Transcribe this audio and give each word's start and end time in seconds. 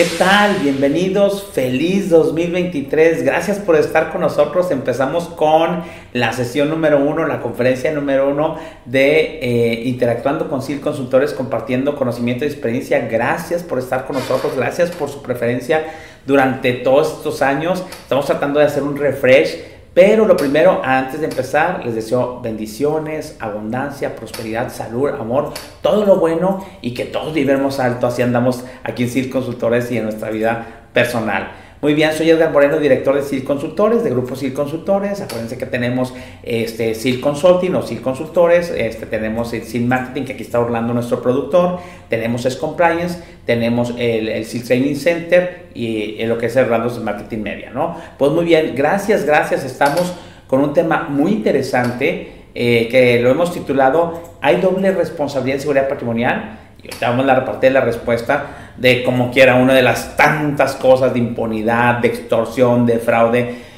¿Qué 0.00 0.06
tal? 0.16 0.56
Bienvenidos, 0.62 1.48
feliz 1.52 2.08
2023. 2.08 3.22
Gracias 3.22 3.58
por 3.58 3.76
estar 3.76 4.10
con 4.10 4.22
nosotros. 4.22 4.70
Empezamos 4.70 5.28
con 5.28 5.82
la 6.14 6.32
sesión 6.32 6.70
número 6.70 7.04
uno, 7.04 7.26
la 7.26 7.42
conferencia 7.42 7.92
número 7.92 8.30
uno 8.30 8.56
de 8.86 9.40
eh, 9.42 9.82
Interactuando 9.84 10.48
con 10.48 10.62
CIL 10.62 10.80
Consultores, 10.80 11.34
compartiendo 11.34 11.96
conocimiento 11.96 12.46
y 12.46 12.48
experiencia. 12.48 13.08
Gracias 13.10 13.62
por 13.62 13.78
estar 13.78 14.06
con 14.06 14.16
nosotros, 14.16 14.56
gracias 14.56 14.90
por 14.90 15.10
su 15.10 15.20
preferencia 15.20 15.84
durante 16.26 16.72
todos 16.72 17.18
estos 17.18 17.42
años. 17.42 17.84
Estamos 17.90 18.24
tratando 18.24 18.58
de 18.58 18.64
hacer 18.64 18.82
un 18.82 18.96
refresh 18.96 19.58
pero 20.00 20.24
lo 20.24 20.34
primero, 20.34 20.80
antes 20.82 21.20
de 21.20 21.26
empezar, 21.26 21.84
les 21.84 21.94
deseo 21.94 22.40
bendiciones, 22.40 23.36
abundancia, 23.38 24.16
prosperidad, 24.16 24.72
salud, 24.72 25.10
amor, 25.10 25.52
todo 25.82 26.06
lo 26.06 26.16
bueno 26.16 26.64
y 26.80 26.94
que 26.94 27.04
todos 27.04 27.34
vivamos 27.34 27.78
alto. 27.78 28.06
Así 28.06 28.22
andamos 28.22 28.64
aquí 28.82 29.02
en 29.02 29.10
CIR 29.10 29.28
Consultores 29.28 29.92
y 29.92 29.98
en 29.98 30.04
nuestra 30.04 30.30
vida 30.30 30.86
personal. 30.94 31.50
Muy 31.82 31.94
bien, 31.94 32.12
soy 32.12 32.28
Edgar 32.28 32.52
Moreno, 32.52 32.78
director 32.78 33.14
de 33.14 33.22
SIL 33.22 33.42
Consultores, 33.42 34.04
de 34.04 34.10
Grupo 34.10 34.36
SIL 34.36 34.52
Consultores. 34.52 35.22
Acuérdense 35.22 35.56
que 35.56 35.64
tenemos 35.64 36.12
este, 36.42 36.94
SIL 36.94 37.22
Consulting 37.22 37.74
o 37.74 37.80
SIL 37.80 38.02
Consultores, 38.02 38.70
este, 38.76 39.06
tenemos 39.06 39.48
SIL 39.48 39.86
Marketing, 39.86 40.24
que 40.24 40.34
aquí 40.34 40.42
está 40.42 40.60
Orlando, 40.60 40.92
nuestro 40.92 41.22
productor, 41.22 41.78
tenemos 42.10 42.44
S 42.44 42.58
Compliance, 42.58 43.22
tenemos 43.46 43.94
el, 43.96 44.28
el 44.28 44.46
Training 44.46 44.94
Center 44.94 45.68
y, 45.72 46.22
lo 46.26 46.36
que 46.36 46.46
es 46.46 46.56
el 46.56 46.64
Orlando 46.64 47.00
Marketing 47.00 47.38
Media, 47.38 47.70
¿no? 47.70 47.96
Pues 48.18 48.30
muy 48.30 48.44
bien, 48.44 48.74
gracias, 48.76 49.24
gracias. 49.24 49.64
Estamos 49.64 50.12
con 50.48 50.60
un 50.60 50.74
tema 50.74 51.06
muy 51.08 51.32
interesante 51.32 52.40
eh, 52.54 52.88
que 52.90 53.20
lo 53.20 53.30
hemos 53.30 53.54
titulado 53.54 54.20
¿Hay 54.42 54.60
doble 54.60 54.90
responsabilidad 54.90 55.56
en 55.56 55.60
seguridad 55.62 55.88
patrimonial? 55.88 56.58
Y 56.82 56.88
te 56.88 56.96
damos 57.00 57.26
la 57.26 57.44
parte 57.44 57.68
de 57.68 57.72
la 57.72 57.80
respuesta 57.80 58.72
de 58.76 59.02
como 59.04 59.30
quiera, 59.30 59.56
una 59.56 59.74
de 59.74 59.82
las 59.82 60.16
tantas 60.16 60.74
cosas 60.74 61.12
de 61.12 61.18
impunidad, 61.18 61.96
de 61.98 62.08
extorsión, 62.08 62.86
de 62.86 62.98
fraude 62.98 63.70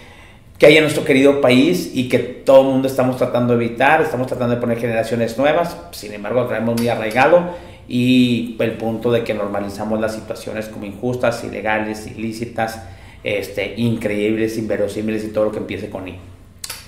que 0.63 0.67
hay 0.67 0.77
en 0.77 0.85
nuestro 0.85 1.05
querido 1.05 1.41
país 1.41 1.91
y 1.93 2.09
que 2.09 2.21
todo 2.21 2.61
el 2.61 2.69
mundo 2.69 2.87
estamos 2.87 3.17
tratando 3.17 3.57
de 3.57 3.65
evitar, 3.65 4.01
estamos 4.01 4.29
tratando 4.29 4.55
de 4.55 4.61
poner 4.61 4.79
generaciones 4.79 5.37
nuevas, 5.37 5.77
sin 5.91 6.13
embargo 6.13 6.47
traemos 6.47 6.79
muy 6.79 6.89
arraigado. 6.89 7.57
Y 7.89 8.55
el 8.61 8.75
punto 8.75 9.11
de 9.11 9.25
que 9.25 9.35
normalizamos 9.35 10.01
las 10.01 10.15
situaciones 10.15 10.69
como 10.69 10.87
injustas, 10.87 11.43
ilegales, 11.43 12.07
ilícitas, 12.07 12.81
este, 13.25 13.75
increíbles, 13.77 14.57
inverosímiles 14.57 15.25
y 15.25 15.33
todo 15.33 15.47
lo 15.47 15.51
que 15.51 15.59
empiece 15.59 15.91
con 15.91 16.07
I. 16.07 16.21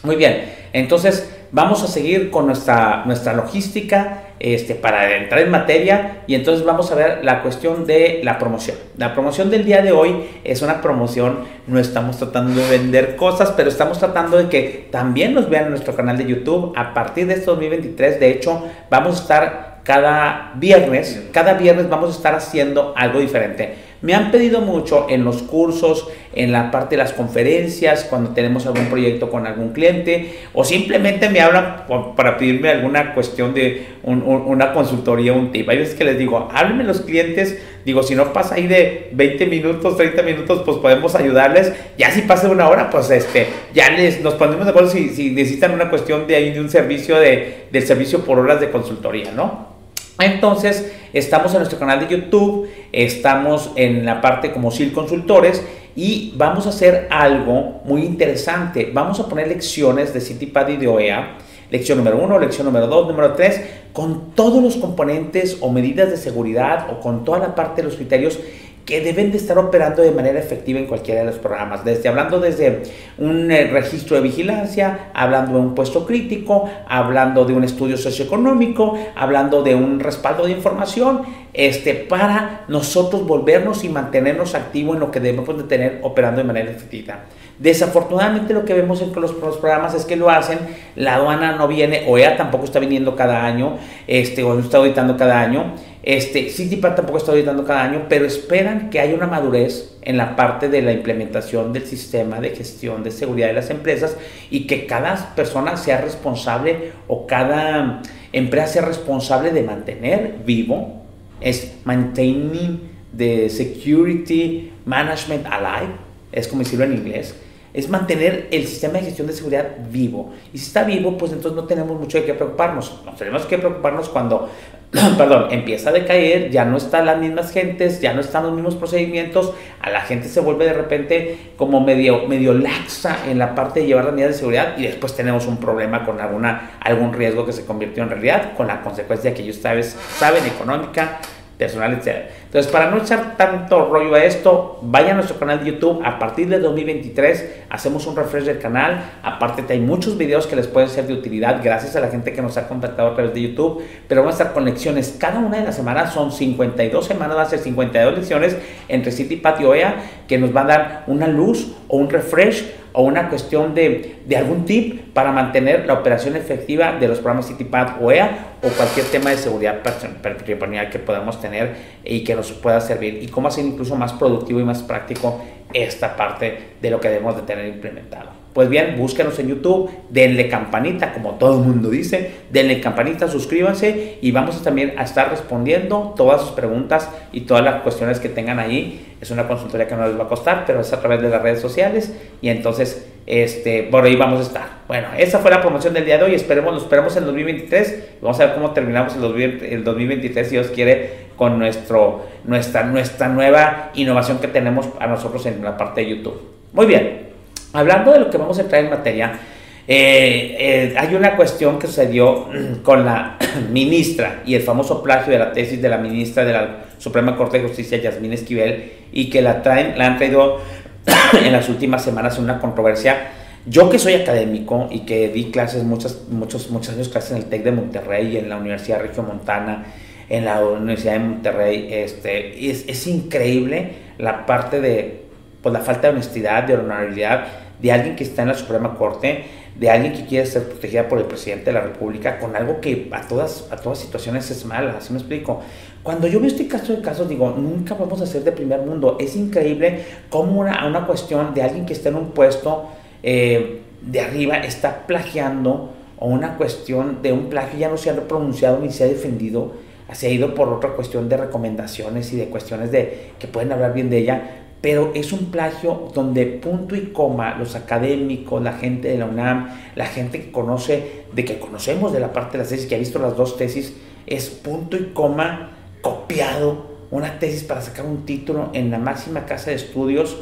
Muy 0.05 0.15
bien, 0.15 0.53
entonces 0.73 1.29
vamos 1.51 1.83
a 1.83 1.89
seguir 1.89 2.31
con 2.31 2.47
nuestra, 2.47 3.03
nuestra 3.07 3.33
logística 3.33 4.24
este, 4.41 4.75
para 4.75 5.17
entrar 5.17 5.41
en 5.41 5.51
materia 5.51 6.23
y 6.27 6.35
entonces 6.35 6.65
vamos 6.65 6.91
a 6.91 6.95
ver 6.95 7.25
la 7.25 7.43
cuestión 7.43 7.87
de 7.87 8.21
la 8.23 8.39
promoción. 8.39 8.77
La 8.97 9.13
promoción 9.13 9.51
del 9.51 9.65
día 9.65 9.83
de 9.83 9.93
hoy 9.93 10.29
es 10.45 10.63
una 10.63 10.81
promoción, 10.81 11.45
no 11.67 11.79
estamos 11.79 12.19
tratando 12.19 12.61
de 12.61 12.69
vender 12.69 13.17
cosas, 13.17 13.53
pero 13.57 13.69
estamos 13.69 13.99
tratando 13.99 14.37
de 14.37 14.49
que 14.49 14.89
también 14.91 15.35
nos 15.35 15.49
vean 15.49 15.65
en 15.65 15.71
nuestro 15.71 15.95
canal 15.95 16.19
de 16.19 16.27
YouTube. 16.27 16.73
A 16.77 16.95
partir 16.95 17.27
de 17.27 17.35
este 17.35 17.47
2023, 17.47 18.21
de 18.21 18.31
hecho, 18.31 18.65
vamos 18.91 19.19
a 19.19 19.23
estar 19.23 19.75
cada 19.85 20.53
viernes, 20.57 21.29
cada 21.33 21.55
viernes 21.55 21.89
vamos 21.89 22.15
a 22.15 22.17
estar 22.17 22.35
haciendo 22.35 22.95
algo 22.97 23.21
diferente. 23.21 23.75
Me 24.05 24.13
han 24.13 24.31
pedido 24.31 24.61
mucho 24.61 25.07
en 25.09 25.25
los 25.25 25.43
cursos, 25.43 26.09
en 26.35 26.53
la 26.53 26.71
parte 26.71 26.95
de 26.95 27.03
las 27.03 27.15
conferencias, 27.15 28.05
cuando 28.05 28.35
tenemos 28.35 28.67
algún 28.67 28.85
proyecto 28.89 29.31
con 29.31 29.47
algún 29.47 29.73
cliente, 29.73 30.41
o 30.53 30.63
simplemente 30.63 31.31
me 31.31 31.41
hablan 31.41 31.87
para 32.15 32.37
pedirme 32.37 32.69
alguna 32.69 33.15
cuestión 33.15 33.55
de 33.55 33.87
una 34.03 34.75
consultoría, 34.75 35.33
un 35.33 35.53
tip. 35.53 35.67
Hay 35.71 35.79
veces 35.79 35.95
que 35.95 36.05
les 36.05 36.19
digo, 36.19 36.51
háblenme 36.53 36.85
los 36.85 37.01
clientes, 37.01 37.59
digo, 37.87 38.03
si 38.03 38.15
no 38.15 38.35
pasa 38.35 38.57
ahí 38.57 38.67
de 38.67 39.09
20 39.13 39.47
minutos, 39.47 39.97
30 39.97 40.23
minutos, 40.23 40.61
pues 40.67 40.77
podemos 40.77 41.15
ayudarles. 41.15 41.73
Ya 41.97 42.11
si 42.11 42.21
pasa 42.21 42.51
una 42.51 42.69
hora, 42.69 42.91
pues 42.91 43.11
este, 43.11 43.47
ya 43.73 43.89
les, 43.89 44.21
nos 44.21 44.35
ponemos 44.35 44.67
de 44.67 44.71
acuerdo 44.71 44.91
si, 44.91 45.09
si 45.09 45.31
necesitan 45.31 45.73
una 45.73 45.89
cuestión 45.89 46.27
de 46.27 46.37
ahí 46.37 46.53
de 46.53 46.61
un 46.61 46.69
servicio 46.69 47.19
de, 47.19 47.69
del 47.73 47.87
servicio 47.87 48.23
por 48.23 48.39
horas 48.39 48.61
de 48.61 48.69
consultoría, 48.69 49.33
¿no? 49.33 49.74
Entonces, 50.19 50.93
estamos 51.13 51.53
en 51.53 51.59
nuestro 51.59 51.79
canal 51.79 52.01
de 52.01 52.09
YouTube, 52.09 52.69
estamos 52.93 53.73
en 53.75 54.05
la 54.05 54.21
parte 54.21 54.53
como 54.53 54.71
SIL 54.71 54.93
Consultores 54.93 55.65
y 55.97 56.33
vamos 56.37 56.67
a 56.67 56.69
hacer 56.69 57.09
algo 57.11 57.81
muy 57.85 58.03
interesante. 58.03 58.91
Vamos 58.93 59.19
a 59.19 59.29
poner 59.29 59.49
lecciones 59.49 60.15
de 60.15 60.21
CityPad 60.21 60.69
y 60.69 60.77
de 60.77 60.87
OEA, 60.87 61.39
lección 61.71 61.99
número 61.99 62.19
1, 62.19 62.39
lección 62.39 62.67
número 62.67 62.87
2, 62.87 63.09
número 63.09 63.33
3, 63.33 63.61
con 63.93 64.31
todos 64.37 64.63
los 64.63 64.77
componentes 64.77 65.59
o 65.61 65.71
medidas 65.71 66.11
de 66.11 66.17
seguridad 66.17 66.87
o 66.91 67.01
con 67.01 67.25
toda 67.25 67.41
la 67.41 67.55
parte 67.57 67.83
de 67.83 67.89
los 67.89 67.97
criterios 67.97 68.39
que 68.85 69.01
deben 69.01 69.31
de 69.31 69.39
estar 69.39 69.57
operando 69.59 70.03
de 70.03 70.11
manera 70.11 70.39
efectiva 70.39 70.79
en 70.79 70.87
cualquiera 70.87 71.21
de 71.21 71.27
los 71.27 71.37
programas, 71.37 71.85
desde 71.85 72.09
hablando 72.09 72.39
desde 72.39 72.83
un 73.17 73.51
eh, 73.51 73.69
registro 73.69 74.17
de 74.17 74.23
vigilancia, 74.23 75.11
hablando 75.15 75.55
de 75.55 75.59
un 75.61 75.75
puesto 75.75 76.05
crítico, 76.05 76.69
hablando 76.87 77.45
de 77.45 77.55
un 77.55 77.65
estudio 77.65 77.97
socioeconómico, 77.97 78.99
hablando 79.17 79.63
de 79.63 79.75
un 79.75 80.01
respaldo 80.01 80.45
de 80.45 80.53
información, 80.53 81.23
este, 81.55 81.95
para 81.95 82.65
nosotros 82.69 83.27
volvernos 83.27 83.85
y 83.85 83.89
mantenernos 83.89 84.55
activos 84.55 84.95
en 84.95 85.01
lo 85.01 85.11
que 85.11 85.21
debemos 85.21 85.57
de 85.57 85.63
tener 85.65 86.01
operando 86.03 86.39
de 86.39 86.45
manera 86.45 86.71
efectiva. 86.71 87.21
Desafortunadamente 87.59 88.53
lo 88.53 88.65
que 88.65 88.75
vemos 88.75 89.01
en 89.01 89.13
los, 89.15 89.33
los, 89.41 89.57
programas 89.57 89.95
es 89.95 90.05
que 90.05 90.17
lo 90.17 90.29
hacen, 90.29 90.59
la 90.97 91.15
aduana 91.15 91.53
no 91.53 91.69
viene, 91.69 92.05
o 92.09 92.19
ella 92.19 92.37
tampoco 92.37 92.65
está 92.65 92.81
viniendo 92.81 93.15
cada 93.15 93.47
año, 93.47 93.79
este, 94.09 94.43
o 94.43 94.55
no 94.55 94.61
está 94.61 94.79
auditando 94.79 95.17
cada 95.17 95.41
año, 95.41 95.75
este, 96.07 96.51
CityPad 96.51 96.97
tampoco 96.97 97.17
está 97.17 97.33
auditando 97.33 97.65
cada 97.65 97.83
año, 97.83 98.07
pero 98.11 98.27
esperan 98.27 98.91
que 98.91 99.01
haya 99.01 99.15
una 99.15 99.27
madurez 99.27 99.97
en 100.03 100.19
la 100.19 100.37
parte 100.37 100.69
de 100.69 100.83
la 100.83 100.93
implementación 100.93 101.73
del 101.73 101.87
sistema 101.87 102.41
de 102.41 102.51
gestión 102.51 103.03
de 103.03 103.11
seguridad 103.11 103.47
de 103.47 103.55
las 103.55 103.71
empresas 103.71 104.15
y 104.51 104.67
que 104.67 104.85
cada 104.85 105.35
persona 105.35 105.79
sea 105.79 106.03
responsable 106.03 106.93
o 107.09 107.27
cada 107.27 108.03
empresa 108.33 108.67
sea 108.67 108.83
responsable 108.83 109.51
de 109.51 109.63
mantener 109.63 110.35
vivo, 110.45 111.03
es 111.41 111.73
maintaining 111.85 112.81
the 113.17 113.49
security 113.49 114.73
management 114.85 115.47
alive, 115.47 115.95
es 116.33 116.49
como 116.49 116.65
decirlo 116.65 116.85
en 116.85 116.93
inglés, 116.93 117.35
es 117.75 117.89
mantener 117.89 118.49
el 118.51 118.67
sistema 118.67 118.95
de 118.95 119.07
gestión 119.07 119.27
de 119.27 119.35
seguridad 119.35 119.77
vivo. 119.91 120.33
Y 120.53 120.59
si 120.59 120.67
está 120.67 120.85
vivo, 120.85 121.19
pues 121.19 121.33
entonces 121.33 121.57
no 121.57 121.67
tenemos 121.67 121.99
mucho 121.99 122.19
de 122.19 122.25
qué 122.25 122.33
preocuparnos. 122.33 123.03
No 123.05 123.13
tenemos 123.13 123.45
que 123.45 123.59
preocuparnos 123.59 124.09
cuando 124.09 124.49
perdón, 125.19 125.49
empieza 125.51 125.91
a 125.91 125.93
decaer, 125.93 126.51
ya 126.51 126.65
no 126.65 126.77
están 126.77 127.07
las 127.07 127.19
mismas 127.19 127.53
gentes, 127.53 128.01
ya 128.01 128.13
no 128.15 128.21
están 128.21 128.45
los 128.45 128.53
mismos 128.53 128.77
procedimientos, 128.77 129.53
a 129.81 129.91
la 129.91 130.01
gente 130.03 130.29
se 130.29 130.39
vuelve 130.39 130.67
de 130.67 130.73
repente 130.73 131.37
como 131.57 131.81
medio, 131.81 132.29
medio 132.29 132.55
laxa 132.55 133.19
en 133.29 133.41
la 133.41 133.57
parte 133.57 133.81
de 133.81 133.87
llevar 133.87 134.05
las 134.05 134.15
medidas 134.15 134.35
de 134.35 134.39
seguridad 134.39 134.79
y 134.79 134.83
después 134.83 135.17
tenemos 135.17 135.47
un 135.47 135.57
problema 135.57 136.05
con 136.05 136.21
alguna, 136.21 136.79
algún 136.81 137.13
riesgo 137.13 137.45
que 137.45 137.53
se 137.53 137.65
convirtió 137.65 138.05
en 138.05 138.11
realidad, 138.11 138.53
con 138.57 138.69
la 138.69 138.83
consecuencia 138.83 139.35
que 139.35 139.43
ellos 139.43 139.57
saben, 139.57 140.47
económica, 140.47 141.19
personal, 141.59 141.93
etc. 141.95 142.31
Entonces, 142.47 142.71
para 142.71 142.91
no 142.91 142.99
echar 142.99 143.37
tanto 143.37 143.87
rollo 143.87 144.15
a 144.15 144.25
esto, 144.25 144.79
vaya 144.83 145.13
a 145.13 145.15
nuestro 145.15 145.39
canal 145.39 145.63
de 145.63 145.73
YouTube. 145.73 146.03
A 146.05 146.19
partir 146.19 146.49
de 146.49 146.59
2023 146.59 147.65
hacemos 147.71 148.07
un 148.07 148.17
refresh 148.17 148.45
del 148.45 148.59
canal. 148.59 149.13
Aparte, 149.23 149.65
hay 149.73 149.81
muchos 149.81 150.17
videos 150.19 150.47
que 150.47 150.57
les 150.57 150.67
pueden 150.67 150.89
ser 150.89 151.07
de 151.07 151.15
utilidad 151.15 151.61
gracias 151.63 151.97
a 151.97 152.01
la 152.01 152.09
gente 152.09 152.33
que 152.33 152.43
nos 152.43 152.57
ha 152.57 152.69
contactado 152.69 153.11
a 153.11 153.15
través 153.15 153.35
de 153.35 153.43
YouTube. 153.43 153.83
Pero 154.09 154.23
vamos 154.23 154.35
a 154.35 154.43
estar 154.43 154.55
con 154.55 154.65
lecciones. 154.65 155.17
Cada 155.19 155.39
una 155.39 155.59
de 155.59 155.65
las 155.65 155.77
semanas 155.77 156.13
son 156.13 156.33
52 156.33 157.05
semanas, 157.05 157.37
va 157.37 157.43
a 157.43 157.47
ser 157.47 157.59
52 157.59 158.15
lecciones 158.15 158.57
entre 158.89 159.13
City 159.13 159.37
Patio 159.37 159.75
EA 159.75 159.97
que 160.27 160.39
nos 160.39 160.55
va 160.55 160.63
a 160.63 160.67
dar 160.67 161.05
una 161.07 161.29
luz 161.29 161.75
o 161.89 161.97
un 161.97 162.11
refresh 162.11 162.84
o 162.95 163.03
una 163.03 163.29
cuestión 163.29 163.75
de, 163.75 164.21
de, 164.25 164.37
algún 164.37 164.65
tip 164.65 165.13
para 165.13 165.33
mantener 165.33 165.85
la 165.85 165.95
operación 165.95 166.37
efectiva 166.37 166.93
de 166.93 167.09
los 167.09 167.19
programas 167.19 167.49
CityPad 167.49 168.01
o 168.01 168.13
EA 168.13 168.55
o 168.63 168.69
cualquier 168.69 169.07
tema 169.07 169.31
de 169.31 169.37
seguridad 169.37 169.83
patrimonial 170.23 170.89
que 170.91 171.01
podamos 171.01 171.41
tener 171.41 171.75
y 172.05 172.23
que 172.23 172.37
nos 172.37 172.53
pueda 172.53 172.81
servir. 172.81 173.21
Y 173.21 173.27
cómo 173.27 173.49
hacer 173.49 173.65
incluso 173.65 173.97
más 173.97 174.13
productivo 174.13 174.61
y 174.61 174.65
más 174.65 174.85
práctico 174.85 175.45
esta 175.75 176.17
parte 176.17 176.77
de 176.81 176.91
lo 176.91 177.01
que 177.01 177.09
debemos 177.09 177.37
de 177.37 177.43
tener 177.43 177.67
implementado. 177.67 178.45
Pues 178.55 178.69
bien, 178.69 178.95
búsquenos 178.97 179.37
en 179.41 179.49
YouTube, 179.49 179.91
denle 180.11 180.49
campanita, 180.49 181.13
como 181.13 181.33
todo 181.33 181.59
el 181.59 181.67
mundo 181.67 181.91
dice, 181.91 182.31
denle 182.51 182.81
campanita, 182.81 183.27
suscríbanse 183.27 184.19
y 184.23 184.31
vamos 184.31 184.63
también 184.63 184.95
a 184.97 185.03
estar 185.03 185.29
respondiendo 185.29 186.15
todas 186.17 186.41
sus 186.41 186.53
preguntas 186.53 187.11
y 187.33 187.41
todas 187.41 187.65
las 187.65 187.83
cuestiones 187.83 188.21
que 188.21 188.29
tengan 188.29 188.61
ahí. 188.61 189.17
Es 189.21 189.33
una 189.33 189.49
consultoría 189.49 189.89
que 189.89 189.97
no 189.97 190.07
les 190.07 190.17
va 190.17 190.25
a 190.25 190.29
costar, 190.29 190.65
pero 190.69 190.81
es 190.81 190.93
a 190.93 191.01
través 191.01 191.21
de 191.21 191.31
las 191.31 191.43
redes 191.43 191.61
sociales 191.61 192.15
y 192.41 192.49
entonces 192.49 193.05
este, 193.27 193.85
por 193.85 194.05
ahí 194.05 194.17
vamos 194.17 194.39
a 194.39 194.43
estar. 194.43 194.69
Bueno, 194.87 195.09
esa 195.19 195.39
fue 195.39 195.51
la 195.51 195.61
promoción 195.61 195.95
del 195.95 196.05
día 196.05 196.19
de 196.19 196.25
hoy. 196.25 196.35
Esperemos, 196.35 196.75
lo 196.75 196.79
esperamos 196.79 197.17
en 197.17 197.25
2023. 197.25 198.19
Vamos 198.21 198.39
a 198.39 198.47
ver 198.47 198.55
cómo 198.55 198.73
terminamos 198.73 199.15
el 199.17 199.83
2023, 199.83 200.47
si 200.47 200.55
Dios 200.55 200.69
quiere, 200.69 201.24
con 201.37 201.59
nuestro, 201.59 202.27
nuestra, 202.45 202.85
nuestra 202.85 203.29
nueva 203.29 203.91
innovación 203.95 204.39
que 204.39 204.49
tenemos 204.49 204.89
a 204.99 205.07
nosotros 205.07 205.45
en 205.47 205.63
la 205.63 205.77
parte 205.77 206.03
de 206.03 206.17
YouTube. 206.17 206.41
Muy 206.73 206.87
bien. 206.87 207.31
Hablando 207.73 208.13
de 208.13 208.21
lo 208.21 208.31
que 208.31 208.39
vamos 208.39 208.59
a 208.59 208.63
entrar 208.63 208.85
en 208.85 208.91
materia, 208.91 209.39
Eh, 209.87 210.57
eh, 210.59 210.95
hay 210.97 211.15
una 211.15 211.37
cuestión 211.37 211.79
que 211.79 211.87
sucedió 211.87 212.49
con 212.83 213.05
la 213.05 213.37
ministra 213.71 214.43
y 214.47 214.55
el 214.55 214.63
famoso 214.63 215.03
plagio 215.03 215.33
de 215.33 215.39
la 215.39 215.53
tesis 215.53 215.81
de 215.81 215.89
la 215.89 215.99
ministra 215.99 216.45
de 216.45 216.53
la 216.53 216.85
Suprema 216.99 217.37
Corte 217.37 217.59
de 217.59 217.69
Justicia, 217.69 217.99
Yasmín 217.99 218.33
Esquivel, 218.33 218.93
y 219.13 219.29
que 219.29 219.43
la, 219.43 219.63
traen, 219.63 219.99
la 219.99 220.07
han 220.07 220.17
traído 220.17 220.59
en 221.45 221.53
las 221.53 221.69
últimas 221.69 222.03
semanas 222.03 222.39
en 222.39 222.45
una 222.45 222.61
controversia. 222.61 223.29
Yo 223.67 223.89
que 223.89 223.99
soy 223.99 224.15
académico 224.15 224.89
y 224.91 225.01
que 225.01 225.29
di 225.29 225.51
clases, 225.51 225.85
muchas, 225.85 226.29
muchos, 226.31 226.71
muchos 226.71 226.95
años 226.95 227.09
clases 227.09 227.33
en 227.33 227.37
el 227.39 227.45
TEC 227.47 227.65
de 227.65 227.73
Monterrey, 227.73 228.37
en 228.37 228.49
la 228.49 228.57
Universidad 228.57 229.01
Regio 229.01 229.23
Montana, 229.23 229.87
en 230.29 230.45
la 230.45 230.65
Universidad 230.65 231.15
de 231.15 231.19
Monterrey, 231.21 231.89
este, 231.91 232.71
es, 232.71 232.85
es 232.89 233.07
increíble 233.07 233.93
la 234.19 234.47
parte 234.47 234.81
de 234.81 235.25
pues, 235.63 235.73
la 235.73 235.81
falta 235.81 236.09
de 236.09 236.15
honestidad, 236.15 236.65
de 236.65 236.75
honorabilidad 236.75 237.47
de 237.81 237.93
alguien 237.93 238.17
que 238.17 238.25
está 238.25 238.43
en 238.43 238.49
la 238.49 238.55
Suprema 238.55 238.95
Corte, 238.97 239.45
de 239.79 239.91
alguien 239.91 240.13
que 240.13 240.25
quiere 240.25 240.47
ser 240.47 240.65
protegida 240.65 241.09
por 241.09 241.19
el 241.19 241.25
presidente 241.25 241.67
de 241.67 241.73
la 241.73 241.81
República 241.81 242.39
con 242.39 242.55
algo 242.55 242.81
que 242.81 243.09
a 243.11 243.23
todas, 243.23 243.69
a 243.71 243.77
todas 243.77 243.99
situaciones 243.99 244.51
es 244.51 244.65
mala, 244.65 244.97
así 244.99 245.13
me 245.13 245.19
explico? 245.19 245.61
Cuando 246.03 246.27
yo 246.29 246.39
veo 246.39 246.49
este 246.49 246.69
caso 246.69 246.95
de 246.95 247.03
casos, 247.03 247.29
digo, 247.29 247.51
nunca 247.51 247.95
vamos 247.95 248.21
a 248.21 248.27
ser 248.27 248.45
de 248.45 248.53
primer 248.53 248.81
mundo. 248.81 249.17
Es 249.19 249.37
increíble 249.37 250.05
cómo 250.29 250.61
una, 250.61 250.87
una 250.87 251.07
cuestión 251.07 251.55
de 251.55 251.63
alguien 251.63 251.87
que 251.87 251.95
está 251.95 252.11
en 252.11 252.17
un 252.17 252.31
puesto 252.33 252.91
eh, 253.23 253.81
de 254.03 254.21
arriba 254.21 254.59
está 254.59 255.07
plagiando 255.07 255.91
o 256.19 256.29
una 256.29 256.57
cuestión 256.57 257.23
de 257.23 257.33
un 257.33 257.49
plagio 257.49 257.79
ya 257.79 257.89
no 257.89 257.97
se 257.97 258.11
ha 258.11 258.15
pronunciado 258.15 258.79
ni 258.81 258.91
se 258.91 259.05
ha 259.05 259.07
defendido, 259.07 259.73
se 260.15 260.29
ha 260.29 260.31
ido 260.31 260.55
por 260.55 260.69
otra 260.69 260.91
cuestión 260.91 261.29
de 261.29 261.37
recomendaciones 261.37 262.33
y 262.33 262.37
de 262.37 262.47
cuestiones 262.47 262.91
de 262.91 263.33
que 263.39 263.49
pueden 263.49 263.73
hablar 263.73 263.93
bien 263.93 264.11
de 264.11 264.19
ella, 264.19 264.65
pero 264.81 265.13
es 265.15 265.33
un 265.33 265.51
plagio 265.51 266.11
donde 266.15 266.45
punto 266.45 266.95
y 266.95 267.07
coma 267.07 267.57
los 267.57 267.75
académicos, 267.75 268.63
la 268.63 268.75
gente 268.75 269.09
de 269.09 269.19
la 269.19 269.27
UNAM, 269.27 269.71
la 269.95 270.07
gente 270.07 270.41
que 270.41 270.53
conoce, 270.53 271.25
de 271.33 271.45
que 271.45 271.59
conocemos 271.59 272.13
de 272.13 272.21
la 272.21 272.33
parte 272.33 272.53
de 272.53 272.59
las 272.59 272.69
tesis, 272.69 272.87
que 272.87 272.95
ha 272.95 272.99
visto 272.99 273.19
las 273.19 273.37
dos 273.37 273.57
tesis, 273.57 273.95
es 274.27 274.51
punto 274.51 274.97
y 274.97 275.13
coma 275.15 275.71
copiado 276.03 276.87
una 277.11 277.39
tesis 277.39 277.65
para 277.65 277.81
sacar 277.81 278.05
un 278.05 278.27
título 278.27 278.71
en 278.75 278.91
la 278.91 278.99
máxima 278.99 279.47
casa 279.47 279.71
de 279.71 279.77
estudios 279.77 280.37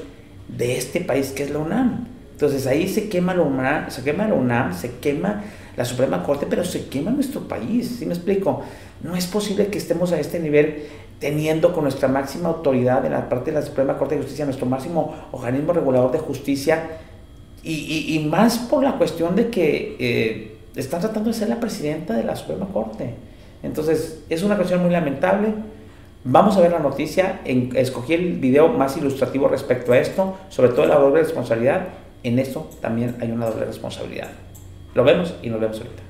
de 0.48 0.76
este 0.76 1.00
país 1.00 1.30
que 1.30 1.44
es 1.44 1.50
la 1.50 1.58
UNAM. 1.58 2.08
Entonces 2.32 2.66
ahí 2.66 2.88
se 2.88 3.08
quema 3.08 3.34
la 3.34 3.42
UNAM, 3.42 3.90
se 3.90 4.02
quema 4.02 4.26
la 4.26 4.34
UNAM, 4.34 4.74
se 4.74 4.96
quema 4.96 5.44
la 5.76 5.84
Suprema 5.84 6.22
Corte, 6.22 6.46
pero 6.48 6.64
se 6.64 6.86
quema 6.86 7.10
nuestro 7.10 7.42
país, 7.42 7.96
¿sí 7.98 8.06
me 8.06 8.14
explico? 8.14 8.62
No 9.02 9.16
es 9.16 9.26
posible 9.26 9.68
que 9.68 9.78
estemos 9.78 10.12
a 10.12 10.20
este 10.20 10.38
nivel 10.38 10.84
teniendo 11.18 11.72
con 11.72 11.84
nuestra 11.84 12.08
máxima 12.08 12.48
autoridad 12.48 13.04
en 13.06 13.12
la 13.12 13.28
parte 13.28 13.52
de 13.52 13.60
la 13.60 13.64
Suprema 13.64 13.96
Corte 13.96 14.16
de 14.16 14.22
Justicia, 14.22 14.44
nuestro 14.44 14.66
máximo 14.66 15.14
organismo 15.32 15.72
regulador 15.72 16.10
de 16.10 16.18
justicia, 16.18 16.98
y, 17.64 18.26
más 18.28 18.58
por 18.58 18.82
la 18.82 18.98
cuestión 18.98 19.36
de 19.36 19.48
que 19.48 19.96
eh, 20.00 20.56
están 20.74 21.00
tratando 21.00 21.30
de 21.30 21.34
ser 21.34 21.48
la 21.48 21.60
presidenta 21.60 22.14
de 22.14 22.24
la 22.24 22.34
Suprema 22.34 22.66
Corte. 22.66 23.14
Entonces, 23.62 24.24
es 24.28 24.42
una 24.42 24.56
cuestión 24.56 24.82
muy 24.82 24.90
lamentable. 24.90 25.54
Vamos 26.24 26.56
a 26.56 26.60
ver 26.60 26.72
la 26.72 26.80
noticia. 26.80 27.40
En, 27.44 27.70
escogí 27.76 28.14
el 28.14 28.38
video 28.38 28.68
más 28.68 28.96
ilustrativo 28.96 29.46
respecto 29.46 29.92
a 29.92 29.98
esto, 29.98 30.36
sobre 30.48 30.70
todo 30.70 30.86
la 30.86 30.96
doble 30.96 31.22
responsabilidad. 31.22 31.88
En 32.24 32.40
esto 32.40 32.68
también 32.80 33.16
hay 33.20 33.30
una 33.30 33.46
doble 33.46 33.64
responsabilidad. 33.64 34.30
Lo 34.94 35.04
vemos 35.04 35.34
y 35.42 35.48
nos 35.48 35.60
vemos 35.60 35.78
ahorita. 35.78 36.02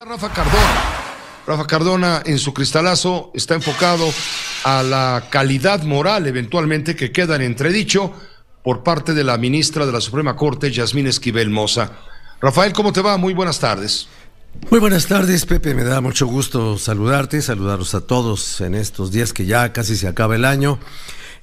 Rafa 0.00 0.32
Cardona. 0.32 0.98
Rafa 1.46 1.66
Cardona 1.66 2.22
en 2.26 2.38
su 2.38 2.52
cristalazo 2.52 3.30
está 3.34 3.54
enfocado 3.54 4.06
a 4.64 4.82
la 4.82 5.24
calidad 5.30 5.82
moral 5.82 6.26
eventualmente 6.26 6.94
que 6.94 7.10
queda 7.10 7.36
en 7.36 7.42
entredicho 7.42 8.12
por 8.62 8.82
parte 8.82 9.14
de 9.14 9.24
la 9.24 9.38
ministra 9.38 9.86
de 9.86 9.92
la 9.92 10.00
Suprema 10.00 10.36
Corte, 10.36 10.70
Yasmín 10.70 11.06
Esquivel 11.06 11.50
Moza. 11.50 11.90
Rafael, 12.40 12.72
¿cómo 12.72 12.92
te 12.92 13.00
va? 13.00 13.16
Muy 13.16 13.32
buenas 13.32 13.58
tardes. 13.58 14.08
Muy 14.70 14.80
buenas 14.80 15.06
tardes, 15.06 15.46
Pepe. 15.46 15.74
Me 15.74 15.84
da 15.84 16.00
mucho 16.00 16.26
gusto 16.26 16.78
saludarte, 16.78 17.40
saludaros 17.40 17.94
a 17.94 18.02
todos 18.02 18.60
en 18.60 18.74
estos 18.74 19.10
días 19.10 19.32
que 19.32 19.46
ya 19.46 19.72
casi 19.72 19.96
se 19.96 20.06
acaba 20.06 20.36
el 20.36 20.44
año. 20.44 20.78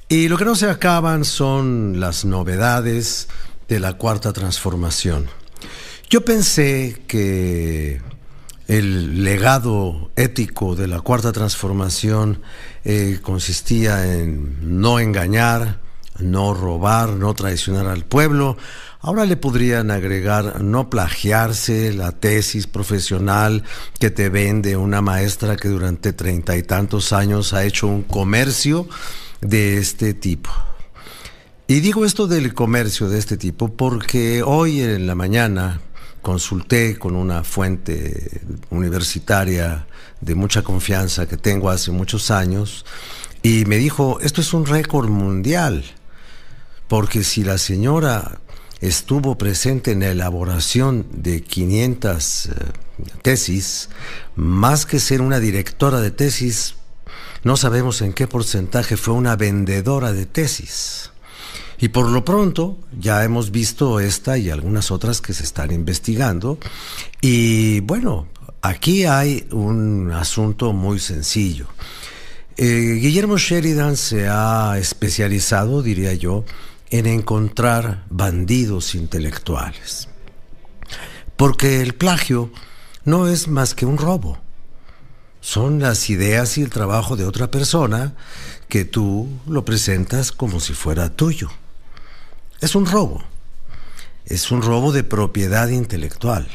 Y 0.07 0.27
lo 0.27 0.37
que 0.37 0.45
no 0.45 0.55
se 0.55 0.69
acaban 0.69 1.25
son 1.25 1.99
las 1.99 2.25
novedades 2.25 3.27
de 3.67 3.79
la 3.79 3.93
cuarta 3.93 4.31
transformación. 4.33 5.27
Yo 6.09 6.23
pensé 6.23 7.01
que 7.07 8.01
el 8.67 9.23
legado 9.23 10.11
ético 10.15 10.75
de 10.75 10.87
la 10.87 11.01
cuarta 11.01 11.31
transformación 11.31 12.41
eh, 12.83 13.19
consistía 13.21 14.13
en 14.13 14.79
no 14.79 14.99
engañar, 14.99 15.79
no 16.19 16.53
robar, 16.53 17.09
no 17.09 17.33
traicionar 17.33 17.87
al 17.87 18.05
pueblo, 18.05 18.57
Ahora 19.05 19.27
le 19.27 19.37
podrían 19.37 19.91
agregar 19.91 20.63
no 20.63 20.89
plagiarse 20.89 21.93
la 21.93 22.11
tesis 22.11 22.65
profesional 22.65 23.61
que 23.99 24.09
te 24.09 24.29
vende 24.29 24.77
una 24.77 24.99
maestra 24.99 25.57
que 25.57 25.67
durante 25.67 26.11
treinta 26.11 26.57
y 26.57 26.63
tantos 26.63 27.13
años 27.13 27.53
ha 27.53 27.65
hecho 27.65 27.85
un 27.85 28.01
comercio 28.01 28.89
de 29.41 29.77
este 29.77 30.15
tipo. 30.15 30.49
Y 31.67 31.81
digo 31.81 32.03
esto 32.03 32.25
del 32.25 32.55
comercio 32.55 33.07
de 33.07 33.19
este 33.19 33.37
tipo 33.37 33.75
porque 33.75 34.41
hoy 34.41 34.81
en 34.81 35.05
la 35.05 35.13
mañana 35.13 35.81
consulté 36.25 36.97
con 36.97 37.15
una 37.15 37.43
fuente 37.43 38.41
universitaria 38.71 39.85
de 40.21 40.33
mucha 40.33 40.63
confianza 40.63 41.27
que 41.27 41.37
tengo 41.37 41.69
hace 41.69 41.91
muchos 41.91 42.31
años 42.31 42.83
y 43.43 43.65
me 43.65 43.77
dijo, 43.77 44.19
esto 44.21 44.41
es 44.41 44.51
un 44.51 44.65
récord 44.65 45.07
mundial, 45.07 45.83
porque 46.87 47.23
si 47.23 47.43
la 47.43 47.59
señora 47.59 48.39
estuvo 48.81 49.37
presente 49.37 49.91
en 49.91 49.99
la 49.99 50.09
elaboración 50.09 51.05
de 51.11 51.43
500 51.43 52.45
eh, 52.47 52.51
tesis, 53.21 53.89
más 54.35 54.87
que 54.87 54.99
ser 54.99 55.21
una 55.21 55.39
directora 55.39 56.01
de 56.01 56.09
tesis, 56.09 56.73
no 57.43 57.55
sabemos 57.55 58.01
en 58.01 58.13
qué 58.13 58.25
porcentaje 58.25 58.97
fue 58.97 59.13
una 59.13 59.35
vendedora 59.35 60.11
de 60.11 60.25
tesis. 60.25 61.11
Y 61.79 61.89
por 61.89 62.09
lo 62.09 62.23
pronto 62.23 62.77
ya 62.97 63.23
hemos 63.23 63.51
visto 63.51 63.99
esta 63.99 64.37
y 64.37 64.49
algunas 64.49 64.91
otras 64.91 65.21
que 65.21 65.33
se 65.33 65.43
están 65.43 65.71
investigando. 65.71 66.57
Y 67.21 67.81
bueno, 67.81 68.27
aquí 68.61 69.05
hay 69.05 69.47
un 69.51 70.11
asunto 70.11 70.73
muy 70.73 70.99
sencillo. 70.99 71.67
Eh, 72.57 72.99
Guillermo 73.01 73.37
Sheridan 73.37 73.97
se 73.97 74.27
ha 74.29 74.77
especializado, 74.77 75.81
diría 75.81 76.13
yo, 76.13 76.45
en 76.89 77.05
encontrar 77.05 78.05
bandidos 78.09 78.95
intelectuales. 78.95 80.07
Porque 81.35 81.81
el 81.81 81.95
plagio 81.95 82.49
no 83.03 83.27
es 83.27 83.49
más 83.49 83.73
que 83.75 83.85
un 83.85 83.97
robo. 83.97 84.37
Son 85.41 85.79
las 85.79 86.09
ideas 86.09 86.57
y 86.57 86.61
el 86.61 86.69
trabajo 86.69 87.17
de 87.17 87.25
otra 87.25 87.51
persona 87.51 88.15
que 88.69 88.85
tú 88.85 89.27
lo 89.45 89.65
presentas 89.65 90.31
como 90.31 90.59
si 90.59 90.73
fuera 90.73 91.09
tuyo. 91.09 91.49
Es 92.61 92.75
un 92.75 92.85
robo. 92.85 93.23
Es 94.25 94.51
un 94.51 94.61
robo 94.61 94.91
de 94.91 95.03
propiedad 95.03 95.67
intelectual. 95.69 96.47